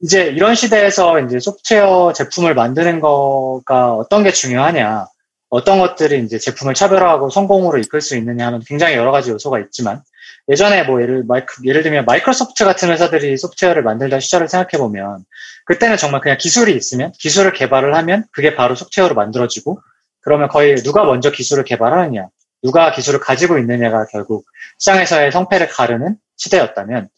이제 0.03 0.27
이런 0.27 0.55
시대에서 0.55 1.20
이제 1.20 1.40
소프트웨어 1.40 2.12
제품을 2.14 2.55
만드는 2.55 3.01
거가 3.01 3.92
어떤 3.94 4.23
게 4.23 4.31
중요하냐, 4.31 5.07
어떤 5.49 5.81
것들이 5.81 6.25
이제 6.25 6.38
제품을 6.38 6.75
차별화하고 6.75 7.29
성공으로 7.31 7.79
이끌 7.79 8.01
수 8.01 8.16
있느냐 8.16 8.46
하면 8.46 8.62
굉장히 8.66 8.94
여러 8.94 9.11
가지 9.11 9.31
요소가 9.31 9.59
있지만 9.59 10.03
예전에 10.50 10.82
뭐 10.82 11.00
예를, 11.00 11.24
마이크, 11.24 11.62
예를 11.64 11.82
들면 11.82 12.04
마이크로소프트 12.06 12.64
같은 12.64 12.90
회사들이 12.90 13.36
소프트웨어를 13.36 13.82
만들던 13.82 14.20
시절을 14.20 14.48
생각해 14.48 14.82
보면 14.82 15.24
그때는 15.64 15.96
정말 15.96 16.20
그냥 16.20 16.38
기술이 16.38 16.74
있으면 16.74 17.12
기술을 17.18 17.52
개발을 17.52 17.94
하면 17.94 18.24
그게 18.32 18.56
바로 18.56 18.74
소프트웨어로 18.74 19.14
만들어지고 19.14 19.80
그러면 20.20 20.48
거의 20.48 20.74
누가 20.76 21.04
먼저 21.04 21.30
기술을 21.30 21.64
개발하느냐, 21.64 22.26
누가 22.62 22.92
기술을 22.92 23.20
가지고 23.20 23.58
있느냐가 23.58 24.06
결국 24.10 24.44
시장에서의 24.78 25.30
성패를 25.32 25.68
가르는 25.68 26.16
시대였다면 26.36 27.08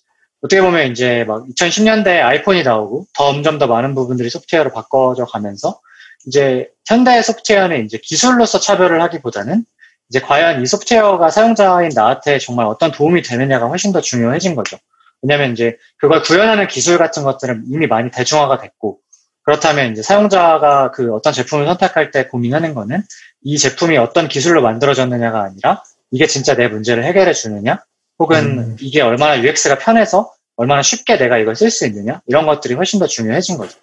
어떻게 0.43 0.61
보면 0.61 0.91
이제 0.91 1.25
막 1.25 1.45
2010년대 1.47 2.21
아이폰이 2.23 2.65
나오고 2.65 3.07
점점 3.15 3.59
더 3.59 3.67
많은 3.67 3.95
부분들이 3.95 4.29
소프트웨어로 4.29 4.73
바꿔져 4.73 5.25
가면서 5.25 5.81
이제 6.27 6.69
현대 6.87 7.21
소프트웨어는 7.23 7.85
이제 7.85 7.99
기술로서 8.03 8.61
차별을 8.61 9.01
하기보다는 9.03 9.65
이제 10.13 10.21
과연 10.21 10.61
이 10.61 10.67
소프트웨어가 10.67 11.31
사용자인 11.31 11.89
나한테 11.95 12.39
정말 12.39 12.67
어떤 12.67 12.93
도움이 12.93 13.23
되느냐가 13.23 13.67
훨씬 13.67 13.93
더 13.93 14.03
중요해진 14.03 14.55
거죠. 14.55 14.77
왜냐하면 15.23 15.53
이제 15.53 15.79
그걸 15.97 16.21
구현하는 16.21 16.69
기술 16.69 16.99
같은 16.99 17.23
것들은 17.23 17.65
이미 17.71 17.87
많이 17.87 18.11
대중화가 18.11 18.59
됐고 18.59 18.99
그렇다면 19.43 19.91
이제 19.91 20.03
사용자가 20.03 20.91
그 20.91 21.15
어떤 21.15 21.33
제품을 21.33 21.65
선택할 21.65 22.11
때 22.11 22.29
고민하는 22.29 22.75
거는 22.75 23.03
이 23.43 23.57
제품이 23.57 23.97
어떤 23.97 24.29
기술로 24.29 24.61
만들어졌느냐가 24.61 25.45
아니라 25.45 25.83
이게 26.11 26.27
진짜 26.27 26.55
내 26.55 26.69
문제를 26.69 27.05
해결해 27.05 27.33
주느냐 27.33 27.83
혹은 28.19 28.59
음. 28.59 28.77
이게 28.81 29.01
얼마나 29.01 29.41
UX가 29.43 29.79
편해서 29.79 30.31
얼마나 30.57 30.83
쉽게 30.83 31.17
내가 31.17 31.39
이걸 31.39 31.57
쓸 31.57 31.71
수 31.71 31.87
있느냐 31.87 32.21
이런 32.27 32.45
것들이 32.45 32.75
훨씬 32.75 33.01
더 33.01 33.07
중요해진 33.07 33.57
거죠. 33.57 33.79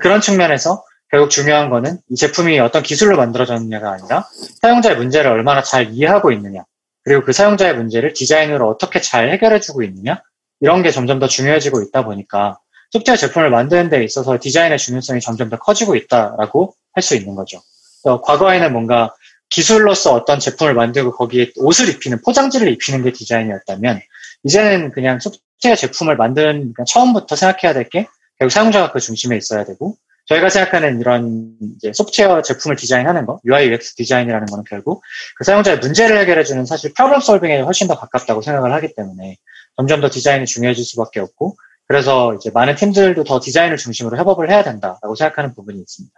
그런 0.00 0.20
측면에서 0.20 0.84
결국 1.12 1.28
중요한 1.28 1.68
거는 1.68 1.98
이 2.08 2.16
제품이 2.16 2.58
어떤 2.58 2.82
기술로 2.82 3.18
만들어졌느냐가 3.18 3.92
아니라 3.92 4.26
사용자의 4.62 4.96
문제를 4.96 5.30
얼마나 5.30 5.62
잘 5.62 5.92
이해하고 5.92 6.32
있느냐 6.32 6.64
그리고 7.04 7.22
그 7.22 7.34
사용자의 7.34 7.76
문제를 7.76 8.14
디자인으로 8.14 8.66
어떻게 8.68 9.00
잘 9.00 9.30
해결해주고 9.30 9.82
있느냐 9.82 10.22
이런 10.60 10.82
게 10.82 10.90
점점 10.90 11.18
더 11.18 11.28
중요해지고 11.28 11.82
있다 11.82 12.06
보니까 12.06 12.58
소프트웨어 12.92 13.16
제품을 13.16 13.50
만드는 13.50 13.90
데 13.90 14.02
있어서 14.04 14.38
디자인의 14.40 14.78
중요성이 14.78 15.20
점점 15.20 15.50
더 15.50 15.58
커지고 15.58 15.96
있다라고 15.96 16.74
할 16.94 17.02
수 17.02 17.14
있는 17.14 17.34
거죠. 17.34 17.60
과거에는 18.04 18.72
뭔가 18.72 19.14
기술로서 19.50 20.14
어떤 20.14 20.38
제품을 20.40 20.74
만들고 20.74 21.12
거기에 21.12 21.52
옷을 21.56 21.88
입히는 21.90 22.22
포장지를 22.22 22.68
입히는 22.68 23.02
게 23.02 23.12
디자인이었다면 23.12 24.00
이제는 24.44 24.92
그냥 24.92 25.20
소프트웨어 25.20 25.76
제품을 25.76 26.16
만드는 26.16 26.72
처음부터 26.86 27.36
생각해야 27.36 27.74
될 27.74 27.88
게 27.90 28.06
결국 28.38 28.50
사용자가 28.52 28.92
그 28.92 29.00
중심에 29.00 29.36
있어야 29.36 29.64
되고 29.64 29.96
저희가 30.32 30.48
생각하는 30.48 31.00
이런 31.00 31.52
소프트웨어 31.92 32.42
제품을 32.42 32.76
디자인하는 32.76 33.26
거, 33.26 33.40
UI 33.44 33.68
UX 33.68 33.94
디자인이라는 33.96 34.46
거는 34.46 34.64
결국 34.68 35.02
그 35.36 35.44
사용자의 35.44 35.78
문제를 35.78 36.18
해결해주는 36.20 36.64
사실 36.64 36.92
프로블럼 36.96 37.20
솔빙에 37.20 37.60
훨씬 37.60 37.88
더 37.88 37.96
가깝다고 37.98 38.40
생각을 38.40 38.72
하기 38.72 38.94
때문에 38.94 39.36
점점 39.76 40.00
더 40.00 40.08
디자인이 40.08 40.46
중요해질 40.46 40.84
수밖에 40.84 41.20
없고 41.20 41.56
그래서 41.86 42.34
이제 42.34 42.50
많은 42.54 42.76
팀들도 42.76 43.24
더 43.24 43.40
디자인을 43.40 43.76
중심으로 43.76 44.16
협업을 44.16 44.50
해야 44.50 44.62
된다라고 44.62 45.14
생각하는 45.14 45.54
부분이 45.54 45.78
있습니다. 45.78 46.14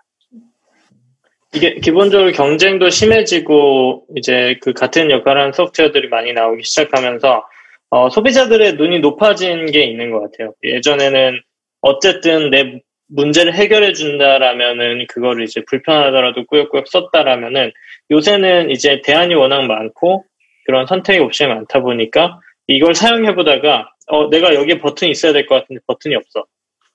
이게 1.55 1.75
기본적으로 1.77 2.33
경쟁도 2.33 2.91
심해지고 2.91 4.07
이제 4.17 4.59
그 4.61 4.73
같은 4.73 5.11
역할을 5.11 5.41
하는 5.41 5.53
소프트웨어들이 5.53 6.09
많이 6.09 6.33
나오기 6.33 6.65
시작하면서 6.65 7.45
어, 7.91 8.11
소비자들의 8.11 8.75
눈이 8.75 8.99
높아진 9.01 9.71
게 9.71 9.85
있는 9.85 10.11
것 10.11 10.21
같아요. 10.21 10.53
예전에는 10.65 11.41
어쨌든 11.81 12.51
내 12.51 12.81
문제를 13.09 13.55
해결해 13.55 13.93
준다라면은 13.93 15.07
그거를 15.09 15.45
이제 15.45 15.63
불편하더라도 15.67 16.47
꾸역꾸역 16.47 16.89
썼다라면은 16.89 17.73
요새는 18.11 18.71
이제 18.71 19.01
대안이 19.05 19.35
워낙 19.35 19.63
많고 19.67 20.25
그런 20.67 20.87
선택의 20.87 21.21
옵션이 21.21 21.53
많다 21.55 21.81
보니까 21.81 22.41
이걸 22.67 22.95
사용해 22.95 23.35
보다가 23.35 23.91
어 24.09 24.29
내가 24.31 24.55
여기에 24.55 24.79
버튼이 24.81 25.11
있어야 25.11 25.33
될 25.33 25.47
것 25.47 25.57
같은데 25.57 25.81
버튼이 25.87 26.15
없어. 26.17 26.45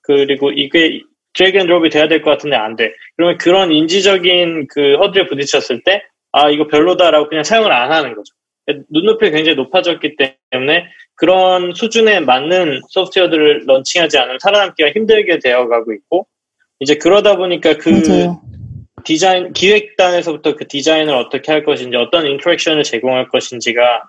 그리고 0.02 0.50
이게 0.50 1.00
drag 1.34 1.58
and 1.58 1.66
drop이 1.66 1.90
돼야 1.90 2.08
될 2.08 2.22
것 2.22 2.30
같은데 2.32 2.56
안 2.56 2.74
돼. 2.76 2.92
그러면 3.16 3.38
그런 3.38 3.70
인지적인 3.72 4.66
그 4.68 4.96
허들에 4.96 5.26
부딪혔을 5.26 5.82
때 5.84 6.02
아 6.32 6.48
이거 6.50 6.66
별로다라고 6.66 7.28
그냥 7.28 7.44
사용을 7.44 7.72
안 7.72 7.92
하는 7.92 8.14
거죠. 8.14 8.32
눈높이가 8.90 9.30
굉장히 9.30 9.56
높아졌기 9.56 10.16
때문에 10.50 10.84
그런 11.14 11.72
수준에 11.74 12.20
맞는 12.20 12.80
소프트웨어들을 12.88 13.64
런칭하지 13.66 14.18
않으면 14.18 14.38
살아남기가 14.40 14.90
힘들게 14.92 15.38
되어가고 15.38 15.92
있고 15.92 16.26
이제 16.80 16.94
그러다 16.96 17.36
보니까 17.36 17.74
그 17.76 17.88
맞아요. 17.90 18.40
디자인 19.04 19.52
기획단에서부터 19.52 20.56
그 20.56 20.66
디자인을 20.66 21.14
어떻게 21.14 21.52
할 21.52 21.64
것인지 21.64 21.96
어떤 21.96 22.26
interaction을 22.26 22.82
제공할 22.84 23.28
것인지가 23.28 24.04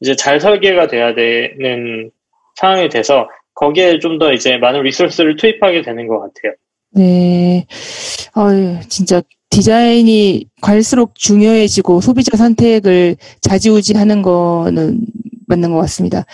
이제 0.00 0.16
잘 0.16 0.40
설계가 0.40 0.86
돼야 0.86 1.14
되는 1.14 2.10
상황이 2.56 2.88
돼서 2.88 3.28
거기에 3.54 3.98
좀 3.98 4.18
더 4.18 4.32
이제 4.32 4.56
많은 4.56 4.82
resource를 4.82 5.36
투입하게 5.36 5.82
되는 5.82 6.06
것 6.06 6.20
같아요. 6.20 6.54
네. 6.92 7.66
어유 8.36 8.80
진짜 8.88 9.22
디자인이 9.50 10.46
갈수록 10.62 11.14
중요해지고 11.16 12.00
소비자 12.00 12.36
선택을 12.36 13.16
좌지우지하는 13.40 14.22
거는 14.22 15.00
맞는 15.48 15.72
것 15.72 15.78
같습니다. 15.80 16.24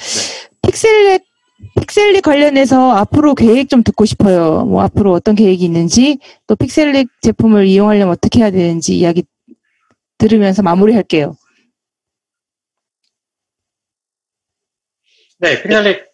픽셀렉 0.62 1.24
픽셀릭 1.80 2.22
관련해서 2.22 2.92
앞으로 2.92 3.34
계획 3.34 3.68
좀 3.68 3.82
듣고 3.82 4.04
싶어요. 4.04 4.64
뭐 4.66 4.82
앞으로 4.82 5.12
어떤 5.12 5.34
계획이 5.34 5.64
있는지 5.64 6.18
또 6.46 6.54
픽셀릭 6.54 7.08
제품을 7.22 7.66
이용하려면 7.66 8.12
어떻게 8.12 8.40
해야 8.40 8.50
되는지 8.50 8.96
이야기 8.96 9.24
들으면서 10.18 10.62
마무리할게요. 10.62 11.36
네, 15.38 15.62
픽셀릭 15.62 16.04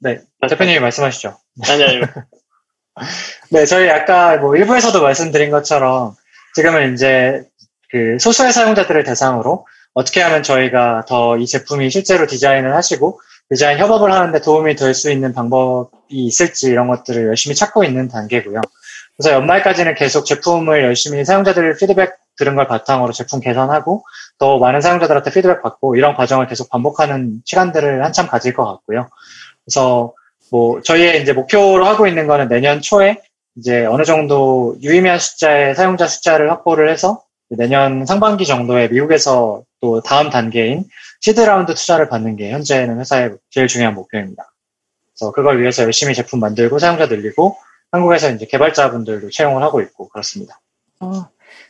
네, 0.00 0.20
대표님이 0.48 0.80
말씀하시죠. 0.80 1.36
아니, 1.68 1.84
아니. 1.84 2.00
네, 3.50 3.64
저희 3.64 3.88
아까 3.88 4.36
뭐 4.38 4.56
일부에서도 4.56 5.00
말씀드린 5.00 5.50
것처럼 5.50 6.14
지금은 6.58 6.94
이제 6.94 7.44
그 7.88 8.18
소수의 8.18 8.52
사용자들을 8.52 9.04
대상으로 9.04 9.64
어떻게 9.94 10.20
하면 10.22 10.42
저희가 10.42 11.04
더 11.06 11.36
이 11.38 11.46
제품이 11.46 11.88
실제로 11.88 12.26
디자인을 12.26 12.74
하시고 12.74 13.20
디자인 13.48 13.78
협업을 13.78 14.10
하는데 14.12 14.40
도움이 14.40 14.74
될 14.74 14.92
수 14.92 15.12
있는 15.12 15.32
방법이 15.32 15.92
있을지 16.10 16.66
이런 16.66 16.88
것들을 16.88 17.28
열심히 17.28 17.54
찾고 17.54 17.84
있는 17.84 18.08
단계고요. 18.08 18.60
그래서 19.16 19.36
연말까지는 19.36 19.94
계속 19.94 20.26
제품을 20.26 20.82
열심히 20.82 21.24
사용자들 21.24 21.76
피드백 21.76 22.16
들은 22.36 22.56
걸 22.56 22.66
바탕으로 22.66 23.12
제품 23.12 23.38
개선하고 23.38 24.02
더 24.38 24.58
많은 24.58 24.80
사용자들한테 24.80 25.30
피드백 25.30 25.62
받고 25.62 25.94
이런 25.94 26.16
과정을 26.16 26.48
계속 26.48 26.70
반복하는 26.70 27.40
시간들을 27.44 28.04
한참 28.04 28.26
가질 28.26 28.52
것 28.52 28.64
같고요. 28.64 29.08
그래서 29.64 30.12
뭐 30.50 30.82
저희의 30.82 31.22
이제 31.22 31.32
목표로 31.32 31.86
하고 31.86 32.08
있는 32.08 32.26
거는 32.26 32.48
내년 32.48 32.80
초에 32.80 33.20
이제 33.58 33.84
어느 33.86 34.04
정도 34.04 34.76
유의미한 34.82 35.18
숫자의 35.18 35.74
사용자 35.74 36.06
숫자를 36.06 36.50
확보를 36.50 36.90
해서 36.90 37.22
내년 37.48 38.06
상반기 38.06 38.46
정도에 38.46 38.88
미국에서 38.88 39.64
또 39.80 40.00
다음 40.00 40.30
단계인 40.30 40.84
시드 41.20 41.40
라운드 41.40 41.74
투자를 41.74 42.08
받는 42.08 42.36
게 42.36 42.52
현재는 42.52 43.00
회사의 43.00 43.32
제일 43.50 43.66
중요한 43.66 43.94
목표입니다. 43.94 44.52
그래서 45.12 45.32
그걸 45.32 45.60
위해서 45.60 45.82
열심히 45.82 46.14
제품 46.14 46.38
만들고 46.38 46.78
사용자 46.78 47.06
늘리고 47.06 47.56
한국에서 47.90 48.30
이제 48.30 48.46
개발자분들도 48.46 49.30
채용을 49.30 49.62
하고 49.62 49.80
있고 49.80 50.08
그렇습니다. 50.08 50.60
어, 51.00 51.28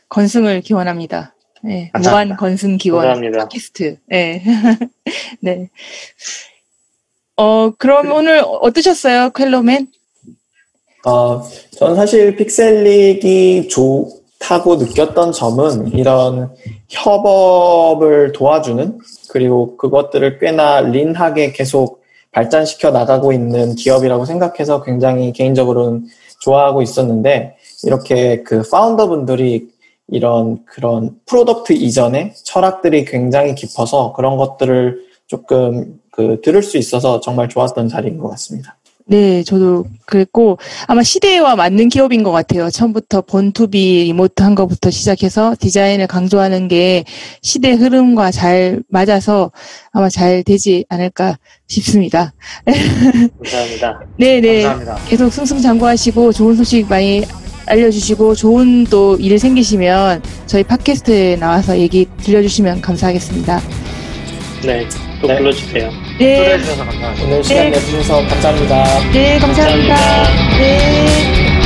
건승을 0.09 0.61
기원합니다. 0.61 1.33
네, 1.63 1.89
감사합니다. 1.93 2.35
무한 2.35 2.37
건승 2.37 2.77
기원 2.77 3.05
감사합니다. 3.05 3.39
팟캐스트. 3.39 3.97
네. 4.07 4.43
네. 5.41 5.69
어, 7.35 7.71
그럼 7.71 8.11
오늘 8.11 8.43
어떠셨어요, 8.45 9.31
퀄로맨? 9.31 9.87
어, 11.05 11.41
저는 11.77 11.95
사실 11.95 12.35
픽셀릭이 12.35 13.69
좋다고 13.69 14.75
느꼈던 14.75 15.31
점은 15.31 15.93
이런 15.93 16.53
협업을 16.89 18.31
도와주는 18.33 18.99
그리고 19.29 19.77
그것들을 19.77 20.39
꽤나 20.39 20.81
lean하게 20.81 21.53
계속 21.53 22.01
발전시켜 22.31 22.91
나가고 22.91 23.33
있는 23.33 23.75
기업이라고 23.75 24.25
생각해서 24.25 24.83
굉장히 24.83 25.31
개인적으로는 25.33 26.05
좋아하고 26.41 26.81
있었는데 26.81 27.55
이렇게 27.83 28.43
그 28.43 28.61
founder 28.69 29.07
분들이 29.07 29.69
이런 30.07 30.65
그런 30.65 31.15
product 31.25 31.73
이전에 31.73 32.33
철학들이 32.43 33.05
굉장히 33.05 33.55
깊어서 33.55 34.13
그런 34.13 34.37
것들을 34.37 35.05
조금 35.27 35.99
그 36.11 36.41
들을 36.41 36.63
수 36.63 36.77
있어서 36.77 37.19
정말 37.19 37.47
좋았던 37.47 37.87
자리인 37.87 38.17
것 38.17 38.29
같습니다. 38.29 38.75
네, 39.09 39.41
저도 39.41 39.85
그랬고 40.05 40.59
아마 40.85 41.01
시대와 41.01 41.55
맞는 41.55 41.89
기업인 41.89 42.21
것 42.21 42.31
같아요. 42.31 42.69
처음부터 42.69 43.21
born 43.21 43.62
to 43.62 43.83
be 43.83 44.03
remote 44.03 44.43
한 44.43 44.53
것부터 44.53 44.91
시작해서 44.91 45.55
디자인을 45.59 46.05
강조하는 46.05 46.67
게 46.67 47.05
시대 47.41 47.71
흐름과 47.71 48.29
잘 48.29 48.83
맞아서 48.87 49.51
아마 49.91 50.09
잘 50.09 50.43
되지 50.43 50.85
않을까 50.89 51.39
싶습니다. 51.67 52.33
감사합니다. 52.65 53.99
네, 54.17 54.39
네. 54.41 54.61
감사합니다. 54.61 54.99
계속 55.07 55.33
승승장구하시고 55.33 56.31
좋은 56.31 56.55
소식 56.55 56.87
많이 56.87 57.25
알려주시고 57.65 58.35
좋은 58.35 58.83
또 58.85 59.17
일 59.19 59.39
생기시면 59.39 60.21
저희 60.45 60.63
팟캐스트에 60.63 61.35
나와서 61.37 61.77
얘기 61.79 62.07
들려주시면 62.23 62.81
감사하겠습니다. 62.81 63.59
네, 64.65 64.87
또 65.21 65.27
네. 65.27 65.37
불러주세요. 65.37 66.08
네, 66.19 66.35
초대해주셔서 66.59 66.85
감사합니다. 66.85 67.23
오늘 67.25 67.43
시간 67.43 67.63
네. 67.63 67.69
내주셔서 67.71 68.27
감사합니다. 68.27 68.83
네, 69.13 69.39
감사합니다. 69.39 69.95
감사합니다. 69.95 70.57
네. 70.59 71.58